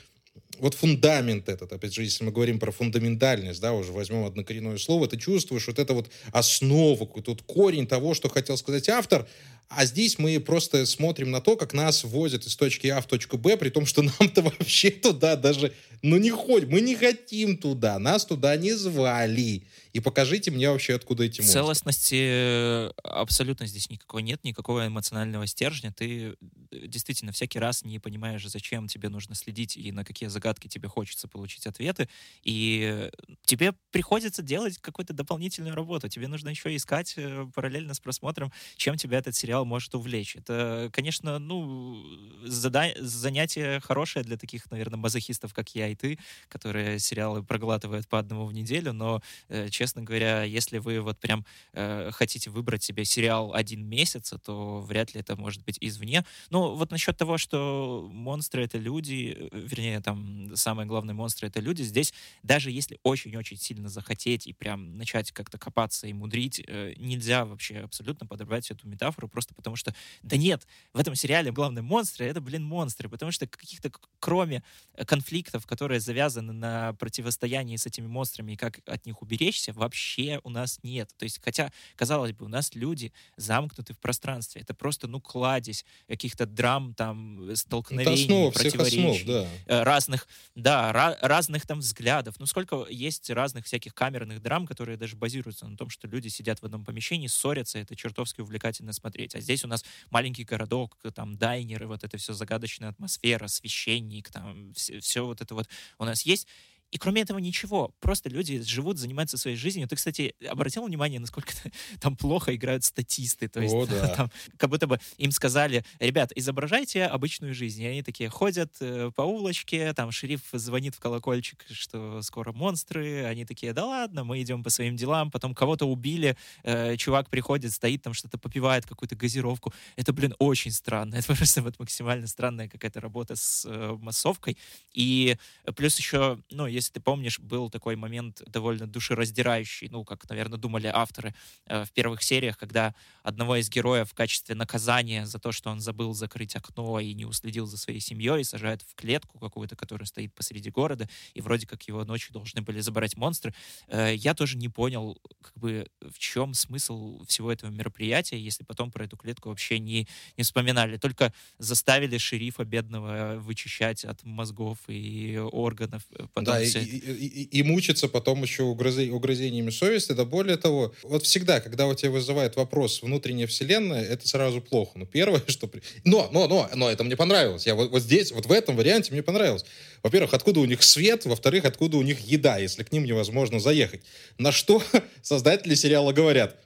вот 0.59 0.75
фундамент 0.75 1.49
этот, 1.49 1.73
опять 1.73 1.95
же, 1.95 2.03
если 2.03 2.25
мы 2.25 2.31
говорим 2.31 2.59
про 2.59 2.71
фундаментальность, 2.71 3.61
да, 3.61 3.73
уже 3.73 3.93
возьмем 3.93 4.25
однокоренное 4.25 4.79
слово, 4.79 5.09
ты 5.09 5.17
чувствуешь 5.17 5.67
вот 5.67 5.79
это 5.79 5.95
вот 5.95 6.11
основу, 6.33 7.11
вот 7.15 7.43
корень 7.43 7.87
того, 7.87 8.15
что 8.15 8.29
хотел 8.29 8.57
сказать 8.57 8.89
автор, 8.89 9.27
а 9.69 9.87
здесь 9.87 10.19
мы 10.19 10.39
просто 10.41 10.87
смотрим 10.87 11.31
на 11.31 11.41
то, 11.41 11.57
как 11.57 11.73
нас 11.73 12.05
возят 12.05 12.47
из 12.47 12.57
точки 12.57 12.87
А 12.89 13.01
в 13.01 13.07
точку 13.07 13.39
Б, 13.39 13.57
при 13.57 13.71
том, 13.71 13.87
что 13.87 14.03
нам-то 14.21 14.43
вообще 14.43 14.91
туда 14.91 15.37
даже, 15.37 15.73
ну 16.03 16.17
не 16.17 16.31
ходим, 16.31 16.71
мы 16.71 16.81
не 16.81 16.95
хотим 16.95 17.57
туда, 17.57 17.99
нас 17.99 18.25
туда 18.25 18.57
не 18.57 18.73
звали. 18.73 19.63
И 19.93 20.01
покажите 20.01 20.51
мне 20.51 20.69
вообще, 20.71 20.95
откуда 20.95 21.25
эти 21.25 21.41
монстры. 21.41 21.61
Целостности 21.61 22.21
э, 22.21 22.91
абсолютно 23.05 23.67
здесь 23.67 23.89
никакой 23.91 24.25
нет, 24.25 24.43
никакого 24.43 24.87
эмоционального 24.89 25.47
стержня. 25.47 25.93
Ты 25.93 26.35
э, 26.73 26.87
действительно 26.87 27.31
всякий 27.31 27.61
раз 27.61 27.85
не 27.85 28.01
понимаешь, 28.01 28.45
зачем 28.45 28.89
тебе 28.89 29.09
нужно 29.09 29.37
следить 29.37 29.77
и 29.77 29.93
на 29.93 30.05
какие 30.05 30.29
загадки 30.29 30.67
тебе 30.67 30.89
хочется 30.89 31.29
получить 31.29 31.67
ответы. 31.67 32.09
И 32.43 33.09
тебе 33.45 33.73
приходится 33.93 34.43
делать 34.43 34.79
какую-то 34.79 35.13
дополнительную 35.13 35.77
работу. 35.77 36.09
Тебе 36.09 36.27
нужно 36.27 36.49
еще 36.49 36.75
искать 36.75 37.15
э, 37.17 37.47
параллельно 37.55 37.95
с 37.95 38.01
просмотром, 38.01 38.53
чем 38.77 38.97
тебя 38.97 39.19
этот 39.19 39.37
сериал 39.37 39.54
может 39.63 39.95
увлечь. 39.95 40.35
Это, 40.37 40.89
конечно, 40.93 41.39
ну, 41.39 42.03
зада- 42.45 42.95
занятие 42.99 43.79
хорошее 43.81 44.25
для 44.25 44.37
таких, 44.37 44.71
наверное, 44.71 44.99
мазохистов, 44.99 45.53
как 45.53 45.75
я 45.75 45.89
и 45.89 45.95
ты, 45.95 46.19
которые 46.49 46.99
сериалы 46.99 47.43
проглатывают 47.45 48.09
по 48.09 48.19
одному 48.19 48.47
в 48.47 48.53
неделю, 48.55 48.93
но, 48.93 49.21
э, 49.49 49.69
честно 49.69 50.03
говоря, 50.03 50.43
если 50.43 50.79
вы 50.79 51.01
вот 51.01 51.19
прям 51.21 51.45
э, 51.75 52.11
хотите 52.13 52.49
выбрать 52.51 52.83
себе 52.83 53.05
сериал 53.05 53.53
один 53.55 53.85
месяц, 53.87 54.33
то 54.43 54.81
вряд 54.81 55.15
ли 55.15 55.21
это 55.21 55.37
может 55.37 55.63
быть 55.65 55.77
извне. 55.81 56.25
Ну, 56.51 56.75
вот 56.75 56.91
насчет 56.91 57.17
того, 57.17 57.37
что 57.37 58.09
монстры— 58.11 58.65
это 58.65 58.79
люди, 58.79 59.37
э, 59.39 59.49
вернее, 59.53 60.01
там, 60.01 60.57
самые 60.57 60.87
главные 60.87 61.15
монстры— 61.15 61.49
это 61.49 61.61
люди, 61.61 61.83
здесь 61.83 62.13
даже 62.43 62.71
если 62.71 62.99
очень-очень 63.03 63.57
сильно 63.59 63.89
захотеть 63.89 64.47
и 64.47 64.53
прям 64.53 64.97
начать 64.97 65.33
как-то 65.33 65.59
копаться 65.59 66.07
и 66.07 66.13
мудрить, 66.13 66.63
э, 66.67 66.95
нельзя 66.97 67.45
вообще 67.45 67.79
абсолютно 67.81 68.27
подобрать 68.27 68.71
эту 68.71 68.89
метафору, 68.89 69.29
просто 69.29 69.44
потому 69.53 69.77
что, 69.77 69.95
да 70.23 70.37
нет, 70.37 70.67
в 70.93 70.99
этом 70.99 71.15
сериале 71.15 71.53
главные 71.53 71.83
монстры— 71.83 72.27
это, 72.27 72.41
блин, 72.41 72.65
монстры, 72.65 73.09
потому 73.09 73.33
что 73.33 73.47
каких-то, 73.47 73.91
кроме 74.21 74.63
э, 74.95 75.05
конфликтов, 75.05 75.67
которые 75.67 76.01
завязаны 76.01 76.53
на 76.53 76.93
противостоянии 76.95 77.77
с 77.77 77.87
этими 77.87 78.07
монстрами 78.07 78.53
и 78.53 78.57
как 78.57 78.81
от 78.87 79.05
них 79.07 79.21
уберечься, 79.23 79.73
вообще 79.73 80.41
у 80.45 80.51
нас 80.51 80.79
нет. 80.83 81.11
То 81.17 81.25
есть, 81.25 81.41
хотя, 81.43 81.73
казалось 81.97 82.33
бы, 82.33 82.47
у 82.47 82.49
нас 82.49 82.75
люди 82.75 83.13
замкнуты 83.37 83.93
в 83.93 83.99
пространстве. 83.99 84.63
Это 84.63 84.75
просто, 84.75 85.09
ну, 85.09 85.21
кладезь 85.21 85.85
каких-то 86.09 86.47
драм, 86.47 86.95
там, 86.95 87.43
э, 87.43 87.45
Это 87.53 87.57
столкновений, 87.57 88.23
основа 88.25 88.53
всех 88.53 88.75
основ, 88.75 88.85
противоречий 88.85 89.25
да. 89.27 89.49
э, 89.67 89.83
разных, 89.83 90.29
да, 90.55 90.93
ра- 90.93 91.19
разных 91.21 91.67
там 91.67 91.81
взглядов. 91.81 92.37
Ну, 92.39 92.47
сколько 92.47 92.87
есть 92.89 93.31
разных 93.31 93.65
всяких 93.67 93.95
камерных 93.95 94.41
драм, 94.41 94.67
которые 94.67 94.97
даже 94.97 95.17
базируются 95.17 95.67
на 95.67 95.77
том, 95.77 95.91
что 95.91 96.07
люди 96.07 96.29
сидят 96.29 96.61
в 96.61 96.65
одном 96.65 96.85
помещении, 96.85 97.27
ссорятся, 97.27 97.79
это 97.79 97.97
чертовски 97.97 98.41
увлекательно 98.41 98.93
смотреть. 98.93 99.34
А 99.35 99.41
здесь 99.41 99.65
у 99.65 99.69
нас 99.69 99.85
маленький 100.11 100.45
городок, 100.45 100.97
там 101.15 101.37
дайнеры, 101.37 101.87
вот 101.87 102.05
это 102.05 102.17
все 102.17 102.33
загадочная 102.33 102.91
атмосфера, 102.91 103.49
священник, 103.49 104.31
там 104.31 104.73
все, 104.75 105.25
вот 105.27 105.41
это 105.41 105.55
вот 105.55 105.69
у 105.99 106.05
нас 106.05 106.23
есть. 106.23 106.47
И 106.95 106.99
кроме 106.99 107.23
этого 107.23 107.39
ничего. 107.39 107.93
Просто 107.99 108.31
люди 108.31 108.63
живут, 108.63 108.99
занимаются 108.99 109.37
своей 109.37 109.57
жизнью. 109.57 109.89
Ты, 109.89 109.97
кстати, 109.97 110.37
обратил 110.49 110.87
внимание, 110.87 111.19
насколько 111.19 111.53
там 112.01 112.17
плохо 112.17 112.55
играют 112.55 112.85
статисты. 112.85 113.49
То 113.49 113.61
есть 113.61 113.75
О, 113.75 113.85
да. 113.91 114.09
там 114.15 114.31
как 114.57 114.71
будто 114.71 114.87
бы 114.87 115.01
им 115.19 115.33
сказали, 115.33 115.85
ребят, 115.99 116.31
изображайте 116.37 117.07
обычную 117.07 117.53
жизнь. 117.53 117.83
И 117.83 117.87
они 117.87 118.05
такие 118.05 118.31
ходят 118.31 118.73
э, 118.79 119.11
по 119.13 119.23
улочке, 119.23 119.93
там 119.93 120.13
шериф 120.13 120.43
звонит 120.53 120.95
в 120.95 121.01
колокольчик, 121.01 121.67
что 121.69 122.23
скоро 122.23 122.53
монстры. 122.53 123.25
Они 123.25 123.45
такие, 123.45 123.73
да 123.73 123.87
ладно, 123.87 124.23
мы 124.23 124.41
идем 124.41 124.63
по 124.63 124.71
своим 124.71 124.95
делам. 124.95 125.33
Потом 125.33 125.53
кого-то 125.53 125.87
убили, 125.87 126.37
э, 126.63 126.97
чувак 126.97 127.29
приходит, 127.29 127.73
стоит 127.73 128.03
там 128.03 128.15
что-то 128.15 128.39
попивает, 128.39 128.87
какую-то 128.87 129.17
газировку. 129.17 129.75
Это, 129.97 130.13
блин, 130.13 130.37
очень 130.39 130.71
странно. 130.71 131.15
Это 131.17 131.35
просто 131.35 131.61
вот 131.61 131.77
максимально 131.81 132.29
странная 132.29 132.69
какая-то 132.69 133.01
работа 133.01 133.35
с 133.35 133.67
э, 133.69 133.97
массовкой. 134.01 134.57
И 134.93 135.37
плюс 135.75 135.99
еще, 135.99 136.39
ну, 136.51 136.69
если 136.85 136.93
ты 136.95 137.01
помнишь, 137.01 137.39
был 137.41 137.71
такой 137.71 137.97
момент 137.97 138.43
довольно 138.47 138.87
душераздирающий, 138.87 139.89
ну, 139.91 140.05
как, 140.05 140.29
наверное, 140.29 140.59
думали 140.59 140.87
авторы 140.87 141.35
э, 141.67 141.85
в 141.85 141.93
первых 141.93 142.23
сериях, 142.23 142.59
когда 142.59 142.95
одного 143.23 143.57
из 143.57 143.69
героев 143.71 144.11
в 144.11 144.15
качестве 144.15 144.55
наказания 144.55 145.27
за 145.27 145.39
то, 145.39 145.51
что 145.53 145.71
он 145.71 145.81
забыл 145.81 146.15
закрыть 146.15 146.57
окно 146.57 147.01
и 147.01 147.15
не 147.15 147.25
уследил 147.25 147.67
за 147.67 147.79
своей 147.79 148.01
семьей, 148.01 148.45
сажают 148.45 148.83
в 148.83 148.95
клетку 148.95 149.39
какую-то, 149.39 149.77
которая 149.77 150.07
стоит 150.07 150.35
посреди 150.35 150.71
города, 150.71 151.09
и 151.35 151.41
вроде 151.41 151.67
как 151.67 151.83
его 151.89 152.05
ночью 152.05 152.33
должны 152.33 152.61
были 152.63 152.81
забрать 152.81 153.17
монстры. 153.17 153.55
Э, 153.89 154.15
Я 154.15 154.35
тоже 154.35 154.57
не 154.57 154.69
понял, 154.69 155.19
как 155.43 155.55
бы, 155.57 155.87
в 156.01 156.19
чем 156.19 156.55
смысл 156.55 157.25
всего 157.27 157.51
этого 157.53 157.71
мероприятия, 157.71 158.39
если 158.39 158.65
потом 158.65 158.91
про 158.91 159.05
эту 159.05 159.17
клетку 159.17 159.49
вообще 159.49 159.79
не, 159.79 160.07
не 160.37 160.45
вспоминали. 160.45 160.97
Только 160.97 161.33
заставили 161.59 162.19
шерифа 162.19 162.65
бедного 162.65 163.37
вычищать 163.39 164.05
от 164.05 164.23
мозгов 164.25 164.79
и 164.89 165.39
органов. 165.39 166.03
э, 166.11 166.27
Потом 166.33 166.45
Да, 166.55 166.61
и, 166.63 166.67
и, 166.81 166.85
и- 166.85 167.59
и 167.59 167.63
мучиться 167.63 168.09
потом 168.09 168.43
еще 168.43 168.63
угрызы- 168.65 169.11
угрызениями 169.11 169.71
совести. 169.71 170.13
Да 170.13 170.25
более 170.25 170.57
того, 170.57 170.95
вот 171.03 171.25
всегда, 171.25 171.61
когда 171.61 171.87
у 171.87 171.95
тебя 171.95 172.11
вызывает 172.11 172.57
вопрос 172.57 173.03
внутренняя 173.03 173.47
вселенная, 173.47 174.03
это 174.05 174.27
сразу 174.29 174.61
плохо. 174.61 174.93
Ну, 174.99 175.07
первое, 175.07 175.43
что... 175.49 175.71
Но, 176.05 176.29
но, 176.33 176.49
но, 176.49 176.69
но 176.75 176.91
это 176.91 177.05
мне 177.05 177.17
понравилось. 177.17 177.67
Я 177.67 177.75
вот, 177.75 177.91
вот 177.91 178.03
здесь, 178.03 178.33
вот 178.33 178.47
в 178.47 178.53
этом 178.53 178.77
варианте 178.77 179.13
мне 179.13 179.23
понравилось. 179.23 179.65
Во-первых, 180.03 180.35
откуда 180.35 180.61
у 180.61 180.65
них 180.65 180.83
свет, 180.83 181.25
во-вторых, 181.25 181.65
откуда 181.65 181.97
у 181.97 182.03
них 182.03 182.21
еда, 182.21 182.59
если 182.59 182.83
к 182.83 182.93
ним 182.93 183.05
невозможно 183.05 183.61
заехать. 183.61 184.03
На 184.39 184.53
что 184.53 184.83
создатели 185.23 185.75
сериала 185.75 186.13
говорят? 186.13 186.57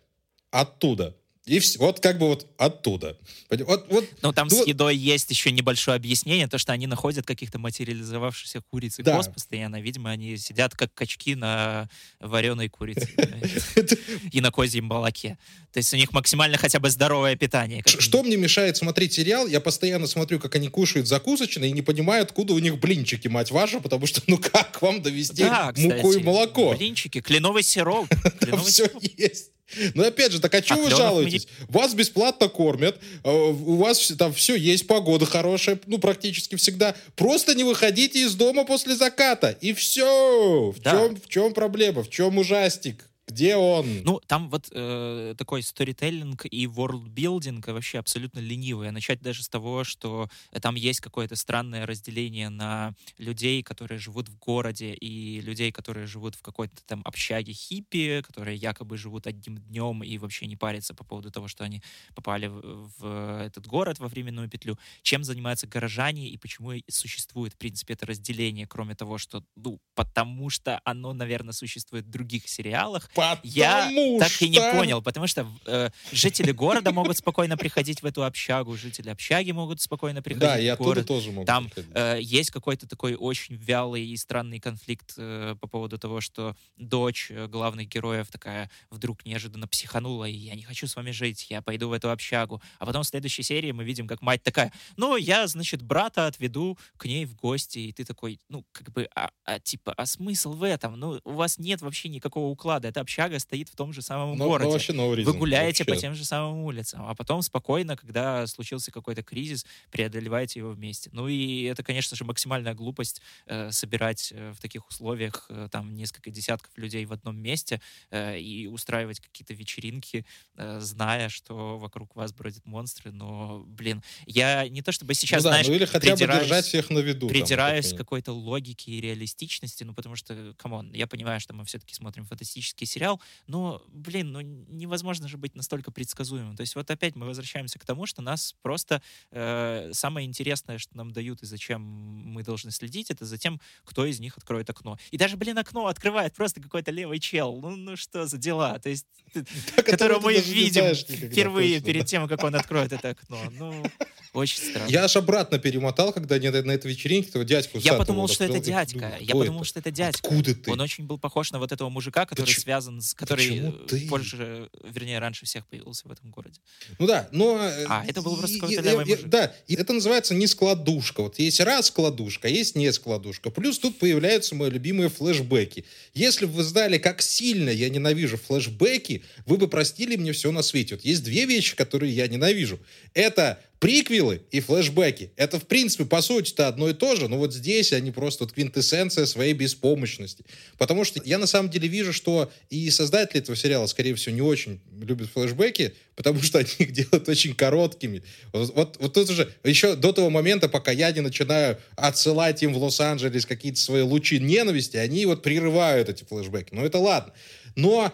Оттуда. 0.50 1.14
И 1.48 1.58
все, 1.60 1.78
вот 1.78 2.00
как 2.00 2.18
бы 2.18 2.26
вот 2.28 2.46
оттуда. 2.58 3.16
Вот, 3.50 3.86
вот, 3.90 4.08
ну, 4.22 4.32
там 4.32 4.48
ну, 4.50 4.62
с 4.62 4.66
едой 4.66 4.96
есть 4.96 5.30
еще 5.30 5.50
небольшое 5.50 5.96
объяснение, 5.96 6.46
то, 6.46 6.58
что 6.58 6.72
они 6.72 6.86
находят 6.86 7.26
каких-то 7.26 7.58
материализовавшихся 7.58 8.60
куриц 8.70 8.98
и 8.98 9.02
да. 9.02 9.16
коз 9.16 9.28
постоянно. 9.28 9.80
Видимо, 9.80 10.10
они 10.10 10.36
сидят 10.36 10.74
как 10.74 10.92
качки 10.92 11.34
на 11.34 11.88
вареной 12.20 12.68
курице 12.68 13.08
и 14.32 14.40
на 14.40 14.50
козьем 14.50 14.84
молоке. 14.84 15.38
То 15.72 15.78
есть 15.78 15.92
у 15.94 15.96
них 15.96 16.12
максимально 16.12 16.58
хотя 16.58 16.80
бы 16.80 16.90
здоровое 16.90 17.36
питание. 17.36 17.82
Что 17.86 18.22
мне 18.22 18.36
мешает 18.36 18.76
смотреть 18.76 19.14
сериал? 19.14 19.46
Я 19.46 19.60
постоянно 19.60 20.06
смотрю, 20.06 20.38
как 20.38 20.54
они 20.54 20.68
кушают 20.68 21.08
закусочные 21.08 21.70
и 21.70 21.72
не 21.72 21.82
понимаю, 21.82 22.22
откуда 22.22 22.52
у 22.52 22.58
них 22.58 22.78
блинчики, 22.78 23.28
мать 23.28 23.50
ваша, 23.50 23.80
потому 23.80 24.06
что, 24.06 24.20
ну 24.26 24.38
как 24.38 24.80
вам 24.82 25.02
довести 25.02 25.44
муку 25.44 26.12
и 26.12 26.22
молоко? 26.22 26.74
Блинчики, 26.74 27.20
кленовый 27.20 27.62
сироп. 27.62 28.08
Все 28.64 28.90
есть. 29.16 29.52
Ну, 29.94 30.04
опять 30.04 30.32
же, 30.32 30.40
так 30.40 30.54
а 30.54 30.62
а 30.68 30.76
вы 30.76 30.90
жалуетесь? 30.90 31.46
Не... 31.60 31.66
Вас 31.68 31.94
бесплатно 31.94 32.48
кормят, 32.48 32.98
а, 33.22 33.30
у 33.30 33.76
вас 33.76 34.12
там 34.18 34.32
все 34.32 34.54
есть, 34.54 34.86
погода 34.86 35.26
хорошая, 35.26 35.78
ну, 35.86 35.98
практически 35.98 36.56
всегда. 36.56 36.94
Просто 37.16 37.54
не 37.54 37.64
выходите 37.64 38.20
из 38.20 38.34
дома 38.34 38.64
после 38.64 38.96
заката, 38.96 39.56
и 39.60 39.72
все. 39.72 40.70
В, 40.70 40.80
да. 40.80 40.92
чем, 40.92 41.16
в 41.16 41.28
чем 41.28 41.54
проблема, 41.54 42.02
в 42.02 42.10
чем 42.10 42.38
ужастик? 42.38 43.04
Где 43.38 43.54
он? 43.54 44.02
Ну, 44.02 44.20
там 44.26 44.50
вот 44.50 44.66
э, 44.72 45.36
такой 45.38 45.62
сторителлинг 45.62 46.44
и 46.50 46.66
ворлдбилдинг 46.66 47.68
вообще 47.68 48.00
абсолютно 48.00 48.40
ленивый. 48.40 48.88
А 48.88 48.92
начать 48.92 49.20
даже 49.20 49.44
с 49.44 49.48
того, 49.48 49.84
что 49.84 50.28
там 50.60 50.74
есть 50.74 50.98
какое-то 50.98 51.36
странное 51.36 51.86
разделение 51.86 52.48
на 52.48 52.94
людей, 53.16 53.62
которые 53.62 54.00
живут 54.00 54.28
в 54.28 54.36
городе, 54.38 54.92
и 54.92 55.40
людей, 55.40 55.70
которые 55.70 56.08
живут 56.08 56.34
в 56.34 56.42
какой-то 56.42 56.74
там 56.84 57.00
общаге 57.04 57.52
хиппи, 57.52 58.22
которые 58.26 58.56
якобы 58.56 58.96
живут 58.96 59.28
одним 59.28 59.58
днем 59.58 60.02
и 60.02 60.18
вообще 60.18 60.46
не 60.46 60.56
парятся 60.56 60.92
по 60.92 61.04
поводу 61.04 61.30
того, 61.30 61.46
что 61.46 61.62
они 61.62 61.80
попали 62.16 62.48
в, 62.48 62.90
в 62.98 63.42
этот 63.46 63.68
город 63.68 64.00
во 64.00 64.08
временную 64.08 64.48
петлю. 64.48 64.76
Чем 65.02 65.22
занимаются 65.22 65.68
горожане 65.68 66.28
и 66.28 66.36
почему 66.38 66.72
существует, 66.88 67.52
в 67.52 67.56
принципе, 67.56 67.94
это 67.94 68.04
разделение, 68.04 68.66
кроме 68.66 68.96
того, 68.96 69.16
что, 69.16 69.44
ну, 69.54 69.78
потому 69.94 70.50
что 70.50 70.80
оно, 70.82 71.12
наверное, 71.12 71.52
существует 71.52 72.04
в 72.04 72.10
других 72.10 72.48
сериалах, 72.48 73.08
Потому 73.36 73.54
я 73.54 74.18
так 74.18 74.42
и 74.42 74.48
не 74.48 74.60
понял, 74.72 75.02
потому 75.02 75.26
что 75.26 75.46
э, 75.66 75.90
жители 76.12 76.52
города 76.52 76.92
могут 76.92 77.16
спокойно 77.16 77.56
приходить 77.56 78.02
в 78.02 78.06
эту 78.06 78.24
общагу, 78.24 78.76
жители 78.76 79.10
общаги 79.10 79.52
могут 79.52 79.80
спокойно 79.80 80.22
приходить 80.22 80.66
да, 80.66 80.76
в 80.76 80.78
город. 80.78 81.04
Да, 81.04 81.08
тоже 81.14 81.32
могу 81.32 81.44
Там 81.44 81.70
э, 81.94 82.18
есть 82.20 82.50
какой-то 82.50 82.86
такой 82.86 83.14
очень 83.14 83.56
вялый 83.56 84.06
и 84.06 84.16
странный 84.16 84.60
конфликт 84.60 85.14
э, 85.16 85.56
по 85.60 85.66
поводу 85.66 85.98
того, 85.98 86.20
что 86.20 86.56
дочь 86.76 87.28
э, 87.30 87.46
главных 87.46 87.88
героев 87.88 88.28
такая 88.30 88.70
вдруг 88.90 89.24
неожиданно 89.24 89.66
психанула, 89.66 90.24
и 90.24 90.32
я 90.32 90.54
не 90.54 90.62
хочу 90.62 90.86
с 90.86 90.96
вами 90.96 91.10
жить, 91.10 91.46
я 91.50 91.62
пойду 91.62 91.88
в 91.88 91.92
эту 91.92 92.10
общагу. 92.10 92.62
А 92.78 92.86
потом 92.86 93.02
в 93.02 93.06
следующей 93.06 93.42
серии 93.42 93.72
мы 93.72 93.84
видим, 93.84 94.06
как 94.06 94.22
мать 94.22 94.42
такая, 94.42 94.72
ну, 94.96 95.16
я, 95.16 95.46
значит, 95.46 95.82
брата 95.82 96.26
отведу 96.26 96.78
к 96.96 97.04
ней 97.04 97.24
в 97.24 97.34
гости, 97.34 97.78
и 97.78 97.92
ты 97.92 98.04
такой, 98.04 98.40
ну, 98.48 98.64
как 98.72 98.90
бы, 98.92 99.08
а, 99.14 99.30
а 99.44 99.58
типа, 99.58 99.92
а 99.96 100.06
смысл 100.06 100.52
в 100.52 100.62
этом? 100.62 100.98
Ну, 100.98 101.20
у 101.24 101.32
вас 101.32 101.58
нет 101.58 101.82
вообще 101.82 102.08
никакого 102.08 102.48
уклада, 102.48 102.88
это 102.88 103.00
общага 103.08 103.38
стоит 103.38 103.68
в 103.68 103.76
том 103.76 103.92
же 103.92 104.02
самом 104.02 104.36
но, 104.36 104.44
городе. 104.44 104.66
Но 104.66 104.72
вообще 104.72 104.92
но 104.92 105.22
Вы 105.22 105.32
гуляете 105.32 105.84
вообще. 105.84 105.94
по 105.94 106.00
тем 106.00 106.14
же 106.14 106.24
самым 106.24 106.58
улицам, 106.58 107.06
а 107.06 107.14
потом 107.14 107.40
спокойно, 107.42 107.96
когда 107.96 108.46
случился 108.46 108.90
какой-то 108.92 109.22
кризис, 109.22 109.64
преодолеваете 109.90 110.60
его 110.60 110.70
вместе. 110.70 111.08
Ну 111.12 111.26
и 111.26 111.62
это, 111.62 111.82
конечно 111.82 112.16
же, 112.16 112.24
максимальная 112.24 112.74
глупость 112.74 113.22
э, 113.46 113.70
собирать 113.70 114.32
э, 114.34 114.52
в 114.52 114.60
таких 114.60 114.86
условиях 114.88 115.46
э, 115.48 115.68
там 115.72 115.94
несколько 115.94 116.30
десятков 116.30 116.70
людей 116.76 117.06
в 117.06 117.12
одном 117.12 117.38
месте 117.38 117.80
э, 118.10 118.38
и 118.38 118.66
устраивать 118.66 119.20
какие-то 119.20 119.54
вечеринки, 119.54 120.26
э, 120.56 120.80
зная, 120.80 121.30
что 121.30 121.78
вокруг 121.78 122.14
вас 122.14 122.32
бродят 122.32 122.66
монстры. 122.66 123.10
Но, 123.10 123.64
блин, 123.66 124.02
я 124.26 124.68
не 124.68 124.82
то 124.82 124.92
чтобы 124.92 125.14
сейчас, 125.14 125.42
ну, 125.42 125.44
да, 125.44 125.50
знаешь, 125.50 125.68
ну 125.68 125.74
или 125.74 125.86
хотя 125.86 126.12
бы 126.12 126.18
держать 126.18 126.66
всех 126.66 126.90
на 126.90 126.98
виду. 126.98 127.28
Придираюсь 127.28 127.94
к 127.94 127.96
какой-то 127.96 128.32
логике 128.32 128.92
и 128.92 129.00
реалистичности, 129.00 129.84
ну 129.84 129.94
потому 129.94 130.16
что, 130.16 130.54
come 130.58 130.78
on, 130.78 130.92
я 130.92 131.06
понимаю, 131.06 131.40
что 131.40 131.54
мы 131.54 131.64
все-таки 131.64 131.94
смотрим 131.94 132.26
фантастический 132.26 132.86
сериал, 132.98 133.20
но, 133.46 133.82
блин, 133.88 134.32
ну 134.32 134.40
невозможно 134.40 135.28
же 135.28 135.36
быть 135.36 135.54
настолько 135.54 135.90
предсказуемым. 135.90 136.56
То 136.56 136.62
есть 136.62 136.74
вот 136.74 136.90
опять 136.90 137.14
мы 137.16 137.26
возвращаемся 137.26 137.78
к 137.78 137.84
тому, 137.84 138.06
что 138.06 138.22
нас 138.22 138.54
просто 138.62 139.02
э, 139.30 139.90
самое 139.92 140.26
интересное, 140.26 140.78
что 140.78 140.96
нам 140.96 141.12
дают 141.12 141.42
и 141.42 141.46
зачем 141.46 141.80
мы 141.80 142.42
должны 142.42 142.70
следить, 142.70 143.10
это 143.10 143.24
за 143.24 143.38
тем, 143.38 143.60
кто 143.84 144.04
из 144.04 144.20
них 144.20 144.36
откроет 144.36 144.68
окно. 144.70 144.98
И 145.10 145.16
даже, 145.16 145.36
блин, 145.36 145.58
окно 145.58 145.86
открывает 145.86 146.34
просто 146.34 146.60
какой-то 146.60 146.90
левый 146.90 147.20
чел. 147.20 147.60
Ну, 147.60 147.76
ну 147.76 147.96
что 147.96 148.26
за 148.26 148.36
дела? 148.36 148.78
То 148.78 148.88
есть, 148.88 149.06
которого 149.76 150.20
мы 150.20 150.34
видим 150.38 150.94
впервые 150.94 151.80
перед 151.80 152.06
тем, 152.06 152.26
как 152.28 152.42
он 152.42 152.54
откроет 152.56 152.92
это 152.92 153.10
окно. 153.10 153.38
Ну, 153.52 153.84
очень 154.32 154.58
странно. 154.58 154.88
Я 154.88 155.04
аж 155.04 155.16
обратно 155.16 155.58
перемотал, 155.58 156.12
когда 156.12 156.36
на, 156.38 156.62
на 156.62 156.72
этой 156.72 156.90
вечеринке 156.90 157.30
этого 157.30 157.44
дядьку 157.44 157.78
Я 157.78 157.94
подумал, 157.94 158.28
что 158.28 158.44
это 158.44 158.58
дядька. 158.58 159.16
Я 159.20 159.34
подумал, 159.34 159.64
что 159.64 159.78
это 159.78 159.90
дядька. 159.90 160.20
Откуда 160.28 160.54
ты? 160.54 160.72
Он 160.72 160.80
очень 160.80 161.04
был 161.04 161.18
похож 161.18 161.52
на 161.52 161.58
вот 161.58 161.72
этого 161.72 161.88
мужика, 161.88 162.26
который 162.26 162.54
связан 162.54 162.87
с 163.00 163.14
который 163.14 163.72
позже, 164.08 164.70
вернее, 164.84 165.18
раньше 165.18 165.46
всех 165.46 165.66
появился 165.66 166.08
в 166.08 166.10
этом 166.12 166.30
городе. 166.30 166.60
Ну 166.98 167.06
да, 167.06 167.28
но... 167.32 167.58
Э, 167.58 167.86
а, 167.88 168.04
это 168.06 168.22
был 168.22 168.36
просто 168.36 168.58
какой-то 168.58 168.82
левый 168.82 169.04
мужик. 169.04 169.26
Да, 169.28 169.54
и 169.66 169.74
это 169.74 169.92
называется 169.92 170.34
не 170.34 170.46
складушка. 170.46 171.22
Вот 171.22 171.38
есть 171.38 171.60
раз 171.60 171.86
складушка, 171.86 172.48
есть 172.48 172.74
не 172.74 172.92
складушка. 172.92 173.50
Плюс 173.50 173.78
тут 173.78 173.98
появляются 173.98 174.54
мои 174.54 174.70
любимые 174.70 175.08
флешбеки. 175.08 175.84
Если 176.14 176.46
бы 176.46 176.52
вы 176.52 176.62
знали, 176.64 176.98
как 176.98 177.22
сильно 177.22 177.70
я 177.70 177.88
ненавижу 177.88 178.36
флешбеки, 178.36 179.22
вы 179.46 179.56
бы 179.56 179.68
простили 179.68 180.16
мне 180.16 180.32
все 180.32 180.50
на 180.52 180.62
свете. 180.62 180.96
Вот 180.96 181.04
есть 181.04 181.22
две 181.22 181.44
вещи, 181.44 181.76
которые 181.76 182.12
я 182.14 182.26
ненавижу. 182.28 182.78
Это 183.14 183.62
приквелы 183.78 184.42
и 184.50 184.60
флешбеки. 184.60 185.30
Это, 185.36 185.60
в 185.60 185.66
принципе, 185.66 186.04
по 186.04 186.20
сути-то 186.20 186.66
одно 186.66 186.88
и 186.88 186.94
то 186.94 187.14
же, 187.14 187.28
но 187.28 187.38
вот 187.38 187.54
здесь 187.54 187.92
они 187.92 188.10
просто 188.10 188.44
вот 188.44 188.52
квинтэссенция 188.52 189.26
своей 189.26 189.52
беспомощности. 189.52 190.44
Потому 190.78 191.04
что 191.04 191.20
я 191.24 191.38
на 191.38 191.46
самом 191.46 191.70
деле 191.70 191.88
вижу, 191.88 192.12
что 192.12 192.50
и 192.70 192.90
создатели 192.90 193.40
этого 193.40 193.56
сериала, 193.56 193.86
скорее 193.86 194.14
всего, 194.14 194.34
не 194.34 194.42
очень 194.42 194.80
любят 195.00 195.30
флешбеки, 195.30 195.94
потому 196.16 196.42
что 196.42 196.58
они 196.58 196.70
их 196.78 196.92
делают 196.92 197.28
очень 197.28 197.54
короткими. 197.54 198.22
Вот, 198.52 198.74
вот, 198.74 198.96
вот 198.98 199.14
тут 199.14 199.30
уже, 199.30 199.52
еще 199.62 199.94
до 199.94 200.12
того 200.12 200.30
момента, 200.30 200.68
пока 200.68 200.90
я 200.90 201.12
не 201.12 201.20
начинаю 201.20 201.78
отсылать 201.96 202.62
им 202.62 202.74
в 202.74 202.82
Лос-Анджелес 202.82 203.46
какие-то 203.46 203.78
свои 203.78 204.02
лучи 204.02 204.40
ненависти, 204.40 204.96
они 204.96 205.26
вот 205.26 205.42
прерывают 205.42 206.08
эти 206.08 206.24
флешбеки. 206.24 206.70
Ну, 206.72 206.84
это 206.84 206.98
ладно. 206.98 207.32
Но 207.76 208.12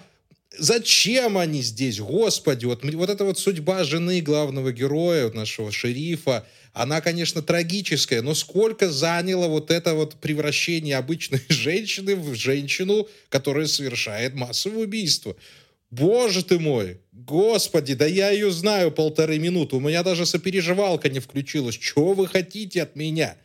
Зачем 0.59 1.39
они 1.39 1.63
здесь, 1.63 2.01
господи? 2.01 2.65
Вот, 2.65 2.85
вот 2.85 3.11
эта 3.11 3.25
вот 3.25 3.39
судьба 3.39 3.85
жены 3.85 4.21
главного 4.21 4.73
героя, 4.73 5.31
нашего 5.31 5.73
шерифа, 5.73 6.47
она, 6.73 7.01
конечно, 7.01 7.43
трагическая, 7.43 8.23
но 8.23 8.35
сколько 8.35 8.91
заняло 8.91 9.47
вот 9.49 9.71
это 9.71 9.95
вот 9.95 10.17
превращение 10.17 10.97
обычной 10.97 11.41
женщины 11.49 12.17
в 12.17 12.35
женщину, 12.35 13.09
которая 13.29 13.67
совершает 13.67 14.35
массовое 14.35 14.85
убийство? 14.85 15.37
Боже 15.91 16.43
ты 16.43 16.59
мой, 16.59 16.99
господи, 17.13 17.95
да 17.95 18.07
я 18.07 18.31
ее 18.31 18.51
знаю 18.51 18.91
полторы 18.91 19.39
минуты, 19.39 19.77
у 19.77 19.81
меня 19.81 20.03
даже 20.03 20.27
сопереживалка 20.27 21.09
не 21.09 21.21
включилась. 21.21 21.77
Чего 21.77 22.15
вы 22.15 22.27
хотите 22.27 22.83
от 22.83 22.97
меня? 22.97 23.37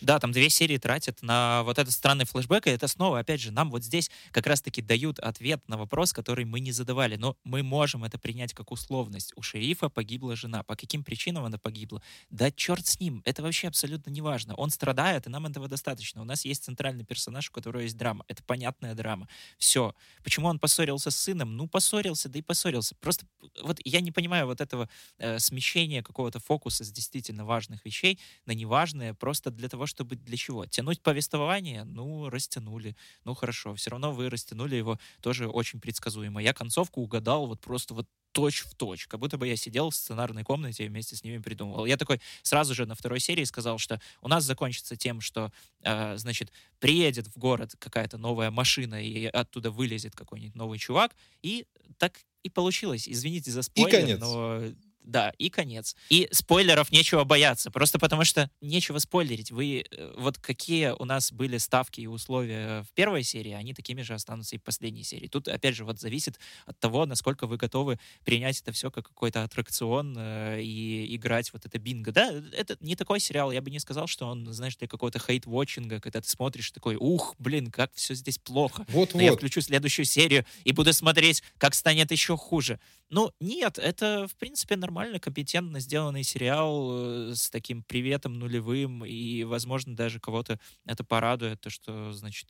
Да, 0.00 0.18
там 0.18 0.32
две 0.32 0.48
серии 0.50 0.78
тратят 0.78 1.22
на 1.22 1.62
вот 1.64 1.78
этот 1.78 1.92
странный 1.92 2.24
флешбэк, 2.24 2.66
и 2.66 2.70
это 2.70 2.88
снова, 2.88 3.18
опять 3.18 3.40
же, 3.40 3.50
нам 3.50 3.70
вот 3.70 3.82
здесь 3.82 4.10
как 4.30 4.46
раз-таки 4.46 4.82
дают 4.82 5.18
ответ 5.18 5.66
на 5.68 5.76
вопрос, 5.76 6.12
который 6.12 6.44
мы 6.44 6.60
не 6.60 6.72
задавали, 6.72 7.16
но 7.16 7.36
мы 7.44 7.62
можем 7.62 8.04
это 8.04 8.18
принять 8.18 8.54
как 8.54 8.70
условность. 8.70 9.32
У 9.36 9.42
шерифа 9.42 9.88
погибла 9.88 10.36
жена. 10.36 10.62
По 10.62 10.76
каким 10.76 11.02
причинам 11.02 11.44
она 11.44 11.58
погибла? 11.58 12.02
Да 12.30 12.50
черт 12.50 12.86
с 12.86 13.00
ним, 13.00 13.22
это 13.24 13.42
вообще 13.42 13.68
абсолютно 13.68 14.10
не 14.10 14.20
важно. 14.20 14.54
Он 14.54 14.70
страдает, 14.70 15.26
и 15.26 15.30
нам 15.30 15.46
этого 15.46 15.68
достаточно. 15.68 16.20
У 16.22 16.24
нас 16.24 16.44
есть 16.44 16.64
центральный 16.64 17.04
персонаж, 17.04 17.48
у 17.50 17.52
которого 17.52 17.82
есть 17.82 17.96
драма. 17.96 18.24
Это 18.28 18.42
понятная 18.42 18.94
драма. 18.94 19.28
Все. 19.58 19.94
Почему 20.22 20.48
он 20.48 20.58
поссорился 20.58 21.10
с 21.10 21.16
сыном? 21.16 21.56
Ну, 21.56 21.66
поссорился, 21.66 22.28
да 22.28 22.38
и 22.38 22.42
поссорился. 22.42 22.94
Просто 23.00 23.26
вот 23.62 23.80
я 23.84 24.00
не 24.00 24.12
понимаю 24.12 24.46
вот 24.46 24.60
этого 24.60 24.88
э, 25.18 25.38
смещения 25.38 26.02
какого-то 26.02 26.38
фокуса 26.40 26.84
с 26.84 26.92
действительно 26.92 27.44
важных 27.44 27.84
вещей 27.84 28.18
на 28.46 28.52
неважные, 28.52 29.14
просто 29.14 29.50
для 29.50 29.68
того, 29.68 29.86
чтобы 29.88 30.16
для 30.16 30.36
чего? 30.36 30.66
Тянуть 30.66 31.02
повествование? 31.02 31.84
Ну, 31.84 32.28
растянули. 32.28 32.96
Ну, 33.24 33.34
хорошо. 33.34 33.74
Все 33.74 33.90
равно 33.90 34.12
вы 34.12 34.30
растянули 34.30 34.76
его 34.76 34.98
тоже 35.20 35.48
очень 35.48 35.80
предсказуемо. 35.80 36.40
Я 36.40 36.52
концовку 36.52 37.00
угадал 37.00 37.46
вот 37.46 37.60
просто 37.60 37.94
вот 37.94 38.06
точь 38.32 38.60
в 38.60 38.74
точь, 38.74 39.06
как 39.06 39.18
будто 39.20 39.36
бы 39.36 39.48
я 39.48 39.56
сидел 39.56 39.90
в 39.90 39.96
сценарной 39.96 40.44
комнате 40.44 40.84
и 40.84 40.88
вместе 40.88 41.16
с 41.16 41.24
ними 41.24 41.38
придумывал. 41.38 41.86
Я 41.86 41.96
такой 41.96 42.20
сразу 42.42 42.74
же 42.74 42.86
на 42.86 42.94
второй 42.94 43.20
серии 43.20 43.44
сказал, 43.44 43.78
что 43.78 44.00
у 44.20 44.28
нас 44.28 44.44
закончится 44.44 44.96
тем, 44.96 45.20
что, 45.20 45.50
э, 45.82 46.16
значит, 46.16 46.52
приедет 46.78 47.26
в 47.26 47.38
город 47.38 47.74
какая-то 47.78 48.18
новая 48.18 48.50
машина 48.50 49.02
и 49.02 49.26
оттуда 49.26 49.70
вылезет 49.70 50.14
какой-нибудь 50.14 50.54
новый 50.54 50.78
чувак, 50.78 51.16
и 51.42 51.66
так 51.96 52.20
и 52.42 52.50
получилось. 52.50 53.08
Извините 53.08 53.50
за 53.50 53.62
спойлер, 53.62 54.18
но 54.20 54.62
да, 55.08 55.32
и 55.38 55.48
конец. 55.48 55.96
И 56.10 56.28
спойлеров 56.32 56.92
нечего 56.92 57.24
бояться, 57.24 57.70
просто 57.70 57.98
потому 57.98 58.24
что 58.24 58.50
нечего 58.60 58.98
спойлерить. 58.98 59.50
Вы, 59.50 59.86
э, 59.90 60.14
вот 60.18 60.38
какие 60.38 60.90
у 60.90 61.04
нас 61.06 61.32
были 61.32 61.56
ставки 61.56 62.02
и 62.02 62.06
условия 62.06 62.82
в 62.82 62.92
первой 62.92 63.22
серии, 63.22 63.52
они 63.52 63.72
такими 63.72 64.02
же 64.02 64.12
останутся 64.12 64.56
и 64.56 64.58
в 64.58 64.62
последней 64.62 65.02
серии. 65.02 65.26
Тут, 65.26 65.48
опять 65.48 65.74
же, 65.74 65.84
вот 65.84 65.98
зависит 65.98 66.38
от 66.66 66.78
того, 66.78 67.06
насколько 67.06 67.46
вы 67.46 67.56
готовы 67.56 67.98
принять 68.22 68.60
это 68.60 68.70
все 68.72 68.90
как 68.90 69.08
какой-то 69.08 69.44
аттракцион 69.44 70.14
э, 70.18 70.60
и 70.62 71.16
играть 71.16 71.52
вот 71.54 71.64
это 71.64 71.78
бинго. 71.78 72.12
Да, 72.12 72.30
это 72.52 72.76
не 72.80 72.94
такой 72.94 73.18
сериал, 73.18 73.50
я 73.50 73.62
бы 73.62 73.70
не 73.70 73.80
сказал, 73.80 74.06
что 74.08 74.26
он, 74.26 74.52
знаешь, 74.52 74.76
для 74.76 74.88
какого-то 74.88 75.18
хейт-вотчинга, 75.18 76.00
когда 76.00 76.20
ты 76.20 76.28
смотришь 76.28 76.70
такой, 76.70 76.96
ух, 76.96 77.34
блин, 77.38 77.70
как 77.70 77.92
все 77.94 78.14
здесь 78.14 78.36
плохо. 78.36 78.84
Вот-вот. 78.88 79.22
Я 79.22 79.32
включу 79.32 79.62
следующую 79.62 80.04
серию 80.04 80.44
и 80.64 80.72
буду 80.72 80.92
смотреть, 80.92 81.42
как 81.56 81.74
станет 81.74 82.12
еще 82.12 82.36
хуже. 82.36 82.78
Ну, 83.10 83.32
нет, 83.40 83.78
это, 83.78 84.28
в 84.28 84.36
принципе, 84.36 84.76
нормально, 84.76 84.97
компетентно 85.20 85.80
сделанный 85.80 86.22
сериал 86.22 86.88
э, 86.90 87.34
с 87.34 87.50
таким 87.50 87.82
приветом 87.82 88.38
нулевым, 88.38 89.04
и, 89.04 89.44
возможно, 89.44 89.94
даже 89.94 90.20
кого-то 90.20 90.58
это 90.86 91.04
порадует, 91.04 91.60
то, 91.60 91.70
что, 91.70 92.12
значит, 92.12 92.48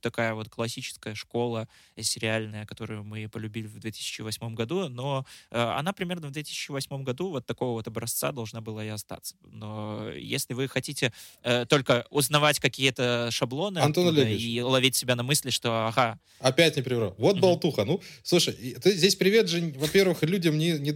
такая 0.00 0.34
вот 0.34 0.48
классическая 0.48 1.14
школа 1.14 1.68
сериальная, 1.98 2.66
которую 2.66 3.04
мы 3.04 3.28
полюбили 3.28 3.66
в 3.66 3.78
2008 3.78 4.54
году, 4.54 4.88
но 4.88 5.24
э, 5.50 5.58
она 5.58 5.92
примерно 5.92 6.28
в 6.28 6.32
2008 6.32 7.02
году 7.02 7.30
вот 7.30 7.46
такого 7.46 7.72
вот 7.72 7.88
образца 7.88 8.32
должна 8.32 8.60
была 8.60 8.84
и 8.84 8.88
остаться. 8.88 9.36
Но 9.42 10.10
если 10.10 10.54
вы 10.54 10.68
хотите 10.68 11.12
э, 11.42 11.64
только 11.66 12.06
узнавать 12.10 12.60
какие-то 12.60 13.28
шаблоны 13.30 13.78
Антон 13.78 14.16
и 14.18 14.60
ловить 14.60 14.96
себя 14.96 15.16
на 15.16 15.22
мысли, 15.22 15.50
что, 15.50 15.86
ага... 15.86 16.18
Опять 16.40 16.76
не 16.76 16.82
приврал. 16.82 17.14
Вот 17.18 17.36
mm-hmm. 17.36 17.40
болтуха. 17.40 17.84
Ну, 17.84 18.00
слушай, 18.22 18.52
ты, 18.52 18.92
здесь 18.92 19.16
привет 19.16 19.48
же 19.48 19.60
во-первых, 19.76 20.22
людям 20.22 20.58
не, 20.58 20.72
не 20.72 20.92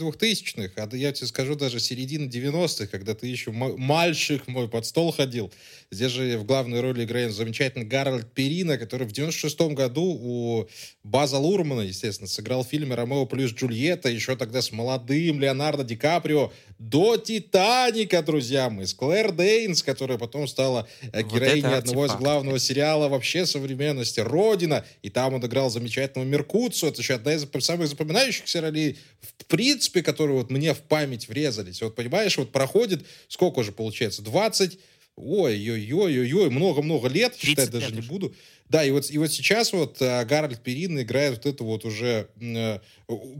двухтысячных, 0.64 0.72
а 0.76 0.96
я 0.96 1.12
тебе 1.12 1.26
скажу 1.26 1.54
даже 1.54 1.80
середины 1.80 2.28
90-х, 2.28 2.86
когда 2.86 3.14
ты 3.14 3.26
еще 3.26 3.50
мальчик 3.52 4.46
мой 4.48 4.68
под 4.68 4.86
стол 4.86 5.12
ходил. 5.12 5.52
Здесь 5.90 6.12
же 6.12 6.38
в 6.38 6.44
главной 6.44 6.80
роли 6.80 7.04
играет 7.04 7.32
замечательный 7.32 7.84
Гарольд 7.84 8.32
Перина, 8.32 8.78
который 8.78 9.06
в 9.06 9.12
96-м 9.12 9.74
году 9.74 10.04
у 10.04 10.68
База 11.02 11.38
Лурмана, 11.38 11.82
естественно, 11.82 12.28
сыграл 12.28 12.64
в 12.64 12.68
фильме 12.68 12.94
«Ромео 12.94 13.26
плюс 13.26 13.52
Джульетта», 13.52 14.08
еще 14.08 14.36
тогда 14.36 14.62
с 14.62 14.72
молодым 14.72 15.40
Леонардо 15.40 15.84
Ди 15.84 15.96
Каприо, 15.96 16.52
до 16.78 17.16
«Титаника», 17.16 18.22
друзья 18.22 18.68
мои, 18.70 18.84
с 18.86 18.94
Клэр 18.94 19.32
Дейнс, 19.32 19.82
которая 19.82 20.18
потом 20.18 20.48
стала 20.48 20.88
э, 21.12 21.22
героиней 21.22 21.68
вот 21.68 21.78
одного 21.78 22.06
из 22.06 22.14
главного 22.14 22.58
сериала 22.58 23.08
вообще 23.08 23.46
современности 23.46 24.20
«Родина», 24.20 24.84
и 25.02 25.10
там 25.10 25.34
он 25.34 25.44
играл 25.44 25.70
замечательного 25.70 26.28
Меркуцу, 26.28 26.86
это 26.88 27.00
еще 27.00 27.14
одна 27.14 27.34
из 27.34 27.46
самых 27.60 27.88
запоминающихся 27.88 28.60
ролей, 28.60 28.98
в 29.20 29.44
принципе, 29.46 30.02
которые 30.02 30.36
вот 30.38 30.50
мне 30.50 30.74
в 30.74 30.80
память 30.80 31.28
врезались. 31.28 31.80
Вот 31.82 31.94
понимаешь, 31.94 32.36
вот 32.36 32.52
проходит, 32.52 33.04
сколько 33.28 33.60
уже 33.60 33.72
получается, 33.72 34.22
20 34.22 34.78
ой-ой-ой-ой-ой, 35.16 36.50
много-много 36.50 37.08
лет, 37.08 37.34
считать 37.36 37.70
даже 37.70 37.86
лет 37.86 37.96
не 37.96 38.08
буду. 38.08 38.34
Да, 38.68 38.84
и 38.84 38.90
вот, 38.90 39.10
и 39.10 39.18
вот 39.18 39.30
сейчас 39.30 39.72
вот 39.72 39.98
а, 40.00 40.24
Гарольд 40.24 40.60
Перин 40.60 41.00
играет 41.00 41.36
вот 41.36 41.46
это 41.46 41.62
вот 41.62 41.84
уже 41.84 42.28
э, 42.40 42.78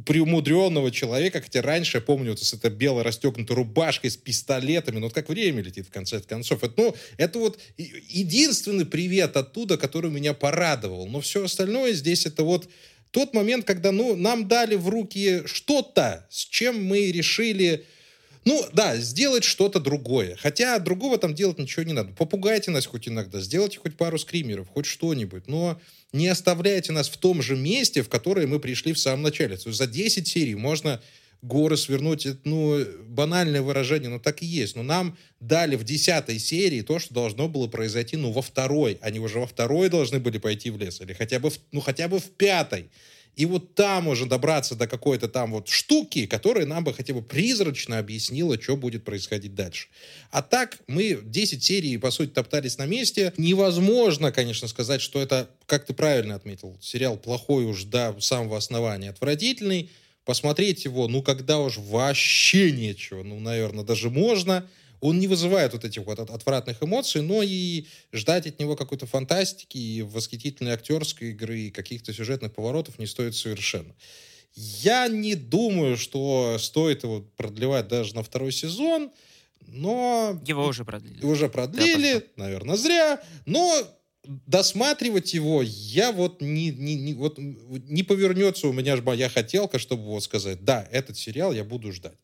приумудренного 0.05 0.91
человека, 0.91 1.41
хотя 1.41 1.63
раньше, 1.63 1.97
я 1.97 2.01
помню, 2.03 2.31
вот 2.31 2.41
с 2.41 2.53
этой 2.53 2.71
белой 2.71 3.03
расстегнутой 3.03 3.57
рубашкой 3.57 4.11
с 4.11 4.17
пистолетами, 4.17 4.99
ну 4.99 5.07
вот 5.07 5.15
как 5.15 5.31
время 5.31 5.63
летит 5.63 5.87
в 5.87 5.91
конце 5.91 6.21
концов. 6.21 6.63
Это, 6.63 6.75
ну, 6.77 6.95
это 7.17 7.39
вот 7.39 7.59
единственный 7.77 8.85
привет 8.85 9.37
оттуда, 9.37 9.79
который 9.79 10.11
меня 10.11 10.35
порадовал. 10.35 11.07
Но 11.09 11.21
все 11.21 11.45
остальное 11.45 11.95
здесь 11.95 12.27
это 12.27 12.45
вот 12.45 12.69
тот 13.11 13.33
момент, 13.33 13.65
когда 13.65 13.93
ну, 13.93 14.15
нам 14.17 14.47
дали 14.47 14.75
в 14.75 14.89
руки 14.89 15.43
что-то, 15.47 16.27
с 16.31 16.45
чем 16.45 16.85
мы 16.85 17.11
решили 17.11 17.87
ну, 18.45 18.67
да, 18.73 18.97
сделать 18.97 19.45
что-то 19.45 19.81
другое. 19.81 20.37
Хотя 20.37 20.79
другого 20.79 21.19
там 21.19 21.35
делать 21.35 21.59
ничего 21.59 21.83
не 21.85 21.93
надо. 21.93 22.13
Попугайте 22.13 22.71
нас 22.71 22.87
хоть 22.87 23.09
иногда, 23.09 23.41
сделайте 23.41 23.79
хоть 23.79 23.97
пару 23.97 24.19
скримеров, 24.19 24.69
хоть 24.69 24.87
что-нибудь. 24.87 25.47
Но 25.47 25.81
не 26.13 26.29
оставляйте 26.29 26.93
нас 26.93 27.09
в 27.09 27.17
том 27.17 27.43
же 27.43 27.57
месте, 27.57 28.03
в 28.03 28.09
которое 28.09 28.47
мы 28.47 28.61
пришли 28.61 28.93
в 28.93 28.99
самом 28.99 29.23
начале. 29.23 29.57
То 29.57 29.69
есть 29.69 29.79
за 29.79 29.87
10 29.87 30.29
серий 30.29 30.55
можно 30.55 31.01
горы 31.41 31.77
свернуть, 31.77 32.27
ну, 32.45 32.85
банальное 33.07 33.63
выражение, 33.63 34.09
но 34.09 34.19
так 34.19 34.43
и 34.43 34.47
есть. 34.47 34.77
Но 34.77 34.83
нам 34.83 35.17
дали 35.41 35.77
в 35.77 35.85
десятой 35.85 36.39
серии 36.39 36.81
то, 36.81 36.99
что 36.99 37.13
должно 37.13 37.49
было 37.49 37.67
произойти, 37.67 38.17
ну, 38.17 38.31
во 38.31 38.43
второй. 38.43 38.99
Они 39.03 39.21
уже 39.21 39.41
во 39.41 39.47
второй 39.47 39.89
должны 39.89 40.21
были 40.21 40.39
пойти 40.39 40.71
в 40.71 40.79
лес. 40.79 41.01
Или 41.01 41.13
хотя 41.13 41.39
бы, 41.39 41.51
в, 41.51 41.59
ну, 41.73 41.81
хотя 41.81 42.09
бы 42.09 42.19
в 42.19 42.31
пятой. 42.31 42.89
И 43.37 43.47
вот 43.47 43.75
там 43.75 44.09
уже 44.09 44.27
добраться 44.27 44.77
до 44.77 44.87
какой-то 44.87 45.29
там 45.29 45.53
вот 45.53 45.69
штуки, 45.69 46.27
которая 46.27 46.67
нам 46.67 46.85
бы 46.85 46.95
хотя 46.95 47.15
бы 47.15 47.23
призрачно 47.23 47.99
объяснила, 47.99 48.61
что 48.61 48.77
будет 48.77 49.05
происходить 49.05 49.55
дальше. 49.55 49.89
А 50.31 50.43
так 50.43 50.79
мы 50.87 51.21
10 51.23 51.63
серий, 51.63 51.99
по 51.99 52.11
сути, 52.11 52.31
топтались 52.31 52.79
на 52.79 52.87
месте. 52.87 53.33
Невозможно, 53.37 54.33
конечно, 54.33 54.69
сказать, 54.69 55.01
что 55.01 55.21
это, 55.21 55.51
как 55.67 55.85
ты 55.85 55.95
правильно 55.95 56.35
отметил, 56.35 56.77
сериал 56.81 57.17
плохой 57.17 57.65
уж 57.65 57.85
до 57.85 58.17
самого 58.21 58.57
основания, 58.57 59.11
отвратительный. 59.11 59.91
Посмотреть 60.25 60.85
его, 60.87 61.07
ну, 61.07 61.23
когда 61.23 61.59
уж 61.59 61.77
вообще 61.77 62.73
нечего, 62.73 63.23
ну, 63.23 63.39
наверное, 63.41 63.85
даже 63.85 64.11
можно– 64.11 64.67
он 65.01 65.19
не 65.19 65.29
вызывает 65.29 65.73
вот 65.73 65.85
этих 65.85 66.05
вот 66.05 66.19
отвратных 66.19 66.83
эмоций, 66.83 67.23
но 67.23 67.43
и 67.43 67.87
ждать 68.13 68.47
от 68.47 68.59
него 68.59 68.77
какой-то 68.77 69.07
фантастики 69.07 69.77
и 69.77 70.03
восхитительной 70.03 70.73
актерской 70.73 71.31
игры 71.31 71.61
и 71.61 71.71
каких-то 71.71 72.13
сюжетных 72.13 72.55
поворотов 72.55 72.99
не 72.99 73.07
стоит 73.07 73.35
совершенно. 73.35 73.95
Я 74.55 75.09
не 75.09 75.35
думаю, 75.35 75.97
что 75.97 76.57
стоит 76.59 77.03
его 77.03 77.23
продлевать 77.37 77.89
даже 77.89 78.15
на 78.15 78.23
второй 78.23 78.53
сезон, 78.53 79.11
но... 79.67 80.41
Его 80.47 80.67
уже 80.67 80.85
продлили. 80.85 81.25
Уже 81.25 81.49
продлили, 81.49 82.27
да, 82.37 82.45
наверное, 82.45 82.77
зря, 82.77 83.23
но 83.47 83.73
досматривать 84.47 85.35
его 85.35 85.63
я 85.63 86.13
вот 86.13 86.41
не, 86.41 86.71
не, 86.71 86.95
не, 86.95 87.15
вот 87.15 87.37
не 87.39 88.03
повернется 88.03 88.69
у 88.69 88.73
меня 88.73 88.97
же 88.97 89.03
моя 89.03 89.29
хотелка, 89.29 89.79
чтобы 89.79 90.05
вот 90.05 90.23
сказать, 90.23 90.65
да, 90.65 90.89
этот 90.91 91.19
сериал 91.19 91.53
я 91.53 91.65
буду 91.65 91.93
ждать. 91.93 92.17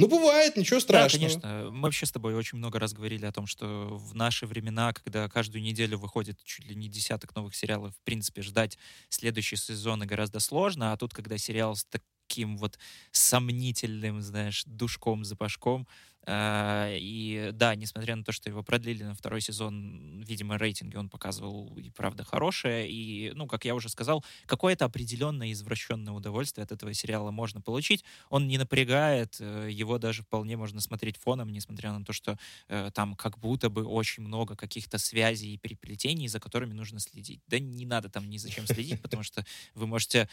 Ну, 0.00 0.08
бывает, 0.08 0.56
ничего 0.56 0.80
страшного. 0.80 1.28
Да, 1.28 1.40
конечно. 1.40 1.70
Мы 1.70 1.82
вообще 1.82 2.06
с 2.06 2.12
тобой 2.12 2.34
очень 2.34 2.58
много 2.58 2.78
раз 2.78 2.92
говорили 2.92 3.26
о 3.26 3.32
том, 3.32 3.46
что 3.46 3.66
в 3.96 4.14
наши 4.14 4.46
времена, 4.46 4.92
когда 4.92 5.28
каждую 5.28 5.62
неделю 5.62 5.98
выходит 5.98 6.42
чуть 6.44 6.66
ли 6.66 6.74
не 6.74 6.88
десяток 6.88 7.34
новых 7.34 7.54
сериалов, 7.54 7.94
в 7.94 8.00
принципе, 8.04 8.42
ждать 8.42 8.78
следующий 9.08 9.56
сезон 9.56 10.00
гораздо 10.00 10.40
сложно, 10.40 10.92
а 10.92 10.96
тут, 10.96 11.12
когда 11.12 11.38
сериал 11.38 11.76
с 11.76 11.84
таким 11.84 12.56
вот 12.56 12.78
сомнительным, 13.12 14.22
знаешь, 14.22 14.64
душком-запашком, 14.66 15.86
Э, 15.86 16.09
и 16.26 17.50
да, 17.54 17.74
несмотря 17.74 18.14
на 18.14 18.24
то, 18.24 18.32
что 18.32 18.48
его 18.48 18.62
продлили 18.62 19.02
на 19.02 19.14
второй 19.14 19.40
сезон, 19.40 20.22
видимо, 20.22 20.58
рейтинги 20.58 20.96
он 20.96 21.08
показывал 21.08 21.76
и 21.76 21.90
правда 21.90 22.24
хорошие. 22.24 22.90
И, 22.90 23.32
ну, 23.34 23.46
как 23.46 23.64
я 23.64 23.74
уже 23.74 23.88
сказал, 23.88 24.24
какое-то 24.46 24.84
определенное 24.84 25.52
извращенное 25.52 26.12
удовольствие 26.12 26.64
от 26.64 26.72
этого 26.72 26.92
сериала 26.94 27.30
можно 27.30 27.60
получить. 27.60 28.04
Он 28.28 28.48
не 28.48 28.58
напрягает, 28.58 29.36
э, 29.40 29.68
его 29.70 29.98
даже 29.98 30.22
вполне 30.22 30.56
можно 30.56 30.80
смотреть 30.80 31.16
фоном, 31.16 31.50
несмотря 31.50 31.92
на 31.92 32.04
то, 32.04 32.12
что 32.12 32.38
э, 32.68 32.90
там 32.94 33.14
как 33.16 33.38
будто 33.38 33.70
бы 33.70 33.84
очень 33.84 34.22
много 34.22 34.56
каких-то 34.56 34.98
связей 34.98 35.54
и 35.54 35.58
переплетений, 35.58 36.28
за 36.28 36.38
которыми 36.38 36.74
нужно 36.74 37.00
следить. 37.00 37.40
Да 37.48 37.58
не 37.58 37.86
надо 37.86 38.10
там 38.10 38.28
ни 38.28 38.36
за 38.36 38.50
чем 38.50 38.66
следить, 38.66 39.00
потому 39.02 39.22
что 39.22 39.44
вы 39.74 39.86
можете 39.86 40.28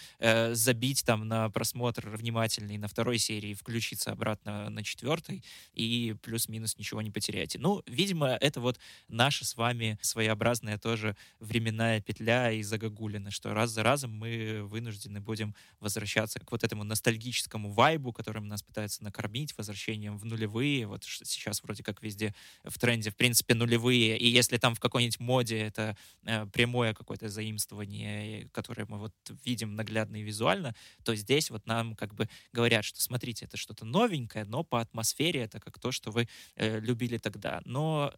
забить 0.52 1.06
там 1.06 1.28
на 1.28 1.50
просмотр 1.50 2.10
внимательный 2.10 2.78
на 2.78 2.88
второй 2.88 3.18
серии, 3.18 3.54
включиться 3.54 4.12
обратно 4.12 4.70
на 4.70 4.84
четвертой, 4.84 5.44
и 5.78 6.14
плюс-минус 6.24 6.78
ничего 6.78 7.02
не 7.02 7.12
потеряете. 7.12 7.60
Ну, 7.60 7.84
видимо, 7.86 8.30
это 8.30 8.60
вот 8.60 8.80
наша 9.08 9.46
с 9.46 9.56
вами 9.56 10.00
своеобразная 10.02 10.80
тоже 10.80 11.16
временная 11.40 12.02
петля 12.02 12.52
и 12.52 12.64
загогулина, 12.64 13.30
что 13.30 13.54
раз 13.54 13.70
за 13.70 13.84
разом 13.84 14.12
мы 14.12 14.64
вынуждены 14.64 15.22
будем 15.22 15.56
возвращаться 15.80 16.40
к 16.40 16.52
вот 16.52 16.64
этому 16.64 16.84
ностальгическому 16.84 17.72
вайбу, 17.72 18.12
которым 18.12 18.48
нас 18.48 18.64
пытаются 18.64 19.04
накормить, 19.04 19.56
возвращением 19.56 20.18
в 20.18 20.26
нулевые. 20.26 20.88
Вот 20.88 21.04
сейчас 21.04 21.62
вроде 21.62 21.84
как 21.84 22.02
везде 22.02 22.34
в 22.64 22.80
тренде, 22.80 23.12
в 23.12 23.16
принципе, 23.16 23.54
нулевые. 23.54 24.18
И 24.18 24.28
если 24.28 24.58
там 24.58 24.74
в 24.74 24.80
какой-нибудь 24.80 25.20
моде 25.20 25.60
это 25.60 25.96
э, 26.24 26.48
прямое 26.48 26.96
какое-то 26.96 27.30
заимствование, 27.30 28.50
которое 28.50 28.88
мы 28.88 28.98
вот 28.98 29.14
видим 29.46 29.76
наглядно 29.76 30.16
и 30.16 30.24
визуально, 30.24 30.74
то 31.04 31.14
здесь 31.16 31.52
вот 31.52 31.68
нам 31.68 31.96
как 31.96 32.16
бы 32.16 32.28
говорят, 32.52 32.84
что 32.84 33.00
смотрите, 33.00 33.46
это 33.46 33.58
что-то 33.58 33.86
новенькое, 33.86 34.46
но 34.46 34.64
по 34.64 34.82
атмосфере 34.82 35.42
это 35.42 35.60
как 35.68 35.80
то, 35.80 35.92
что 35.92 36.12
вы 36.12 36.28
э, 36.56 36.80
любили 36.80 37.18
тогда. 37.18 37.62
Но 37.66 38.14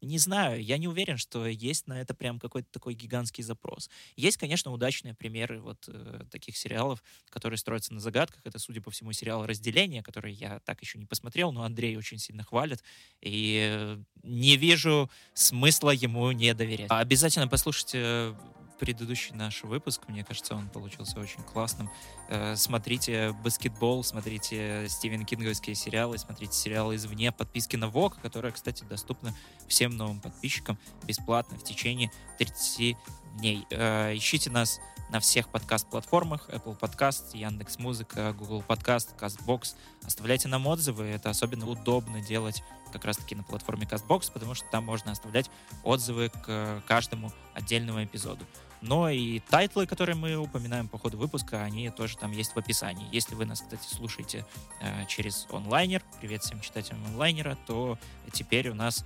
не 0.00 0.18
знаю, 0.18 0.62
я 0.62 0.78
не 0.78 0.88
уверен, 0.88 1.16
что 1.16 1.46
есть 1.46 1.86
на 1.86 2.00
это 2.00 2.14
прям 2.14 2.38
какой-то 2.38 2.68
такой 2.70 2.94
гигантский 2.94 3.42
запрос. 3.42 3.90
Есть, 4.16 4.36
конечно, 4.36 4.70
удачные 4.72 5.14
примеры 5.14 5.60
вот 5.60 5.84
э, 5.88 6.20
таких 6.30 6.56
сериалов, 6.56 7.02
которые 7.30 7.58
строятся 7.58 7.94
на 7.94 8.00
загадках. 8.00 8.40
Это, 8.44 8.58
судя 8.58 8.80
по 8.80 8.90
всему, 8.90 9.12
сериал 9.12 9.46
«Разделение», 9.46 10.02
который 10.02 10.32
я 10.32 10.60
так 10.60 10.80
еще 10.80 10.98
не 10.98 11.06
посмотрел, 11.06 11.52
но 11.52 11.64
Андрей 11.64 11.96
очень 11.96 12.18
сильно 12.18 12.44
хвалит. 12.44 12.82
И 13.20 13.96
не 14.22 14.56
вижу 14.56 15.10
смысла 15.32 15.90
ему 15.90 16.30
не 16.32 16.54
доверять. 16.54 16.90
Обязательно 16.90 17.48
послушайте 17.48 18.34
предыдущий 18.78 19.34
наш 19.34 19.62
выпуск. 19.62 20.02
Мне 20.08 20.24
кажется, 20.24 20.54
он 20.54 20.68
получился 20.68 21.20
очень 21.20 21.42
классным. 21.42 21.90
Э, 22.28 22.56
смотрите 22.56 23.32
баскетбол, 23.42 24.04
смотрите 24.04 24.86
Стивен 24.88 25.24
Кинговские 25.24 25.74
сериалы, 25.74 26.18
смотрите 26.18 26.52
сериалы 26.52 26.96
извне, 26.96 27.32
подписки 27.32 27.76
на 27.76 27.88
ВОК, 27.88 28.20
которые, 28.20 28.52
кстати, 28.52 28.84
доступны 28.84 29.34
всем 29.68 29.96
новым 29.96 30.20
подписчикам 30.20 30.78
бесплатно 31.04 31.58
в 31.58 31.64
течение 31.64 32.10
30 32.38 32.96
дней. 33.34 33.66
Э, 33.70 34.14
ищите 34.14 34.50
нас 34.50 34.80
на 35.10 35.20
всех 35.20 35.48
подкаст-платформах, 35.48 36.48
Apple 36.48 36.78
Podcast, 36.78 37.36
Яндекс 37.36 37.78
Музыка, 37.78 38.32
Google 38.32 38.64
Podcast, 38.66 39.16
CastBox. 39.18 39.74
Оставляйте 40.04 40.48
нам 40.48 40.66
отзывы, 40.66 41.04
это 41.04 41.30
особенно 41.30 41.68
удобно 41.68 42.20
делать 42.20 42.62
как 42.92 43.04
раз-таки 43.04 43.34
на 43.34 43.42
платформе 43.42 43.86
CastBox, 43.86 44.32
потому 44.32 44.54
что 44.54 44.66
там 44.70 44.84
можно 44.84 45.12
оставлять 45.12 45.50
отзывы 45.82 46.30
к 46.30 46.82
каждому 46.86 47.32
отдельному 47.54 48.02
эпизоду. 48.02 48.46
Но 48.80 49.08
и 49.08 49.40
тайтлы, 49.40 49.86
которые 49.86 50.16
мы 50.16 50.36
упоминаем 50.36 50.88
по 50.88 50.98
ходу 50.98 51.18
выпуска, 51.18 51.62
они 51.62 51.90
тоже 51.90 52.16
там 52.16 52.32
есть 52.32 52.54
в 52.54 52.58
описании. 52.58 53.08
Если 53.12 53.34
вы 53.34 53.44
нас, 53.44 53.60
кстати, 53.60 53.86
слушаете 53.86 54.44
э, 54.80 55.06
через 55.06 55.46
онлайнер, 55.50 56.02
привет 56.20 56.42
всем 56.42 56.60
читателям 56.60 57.04
онлайнера, 57.06 57.56
то 57.66 57.98
теперь 58.32 58.68
у 58.68 58.74
нас 58.74 59.04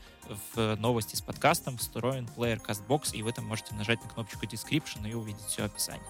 в 0.55 0.77
новости 0.77 1.17
с 1.17 1.21
подкастом 1.21 1.79
встроен 1.79 2.27
плеер 2.27 2.59
CastBox, 2.59 3.15
и 3.15 3.23
вы 3.23 3.33
там 3.33 3.47
можете 3.47 3.75
нажать 3.75 4.03
на 4.03 4.11
кнопочку 4.11 4.47
description 4.47 5.09
и 5.09 5.15
увидеть 5.15 5.47
все 5.47 5.65
описание. 5.65 6.03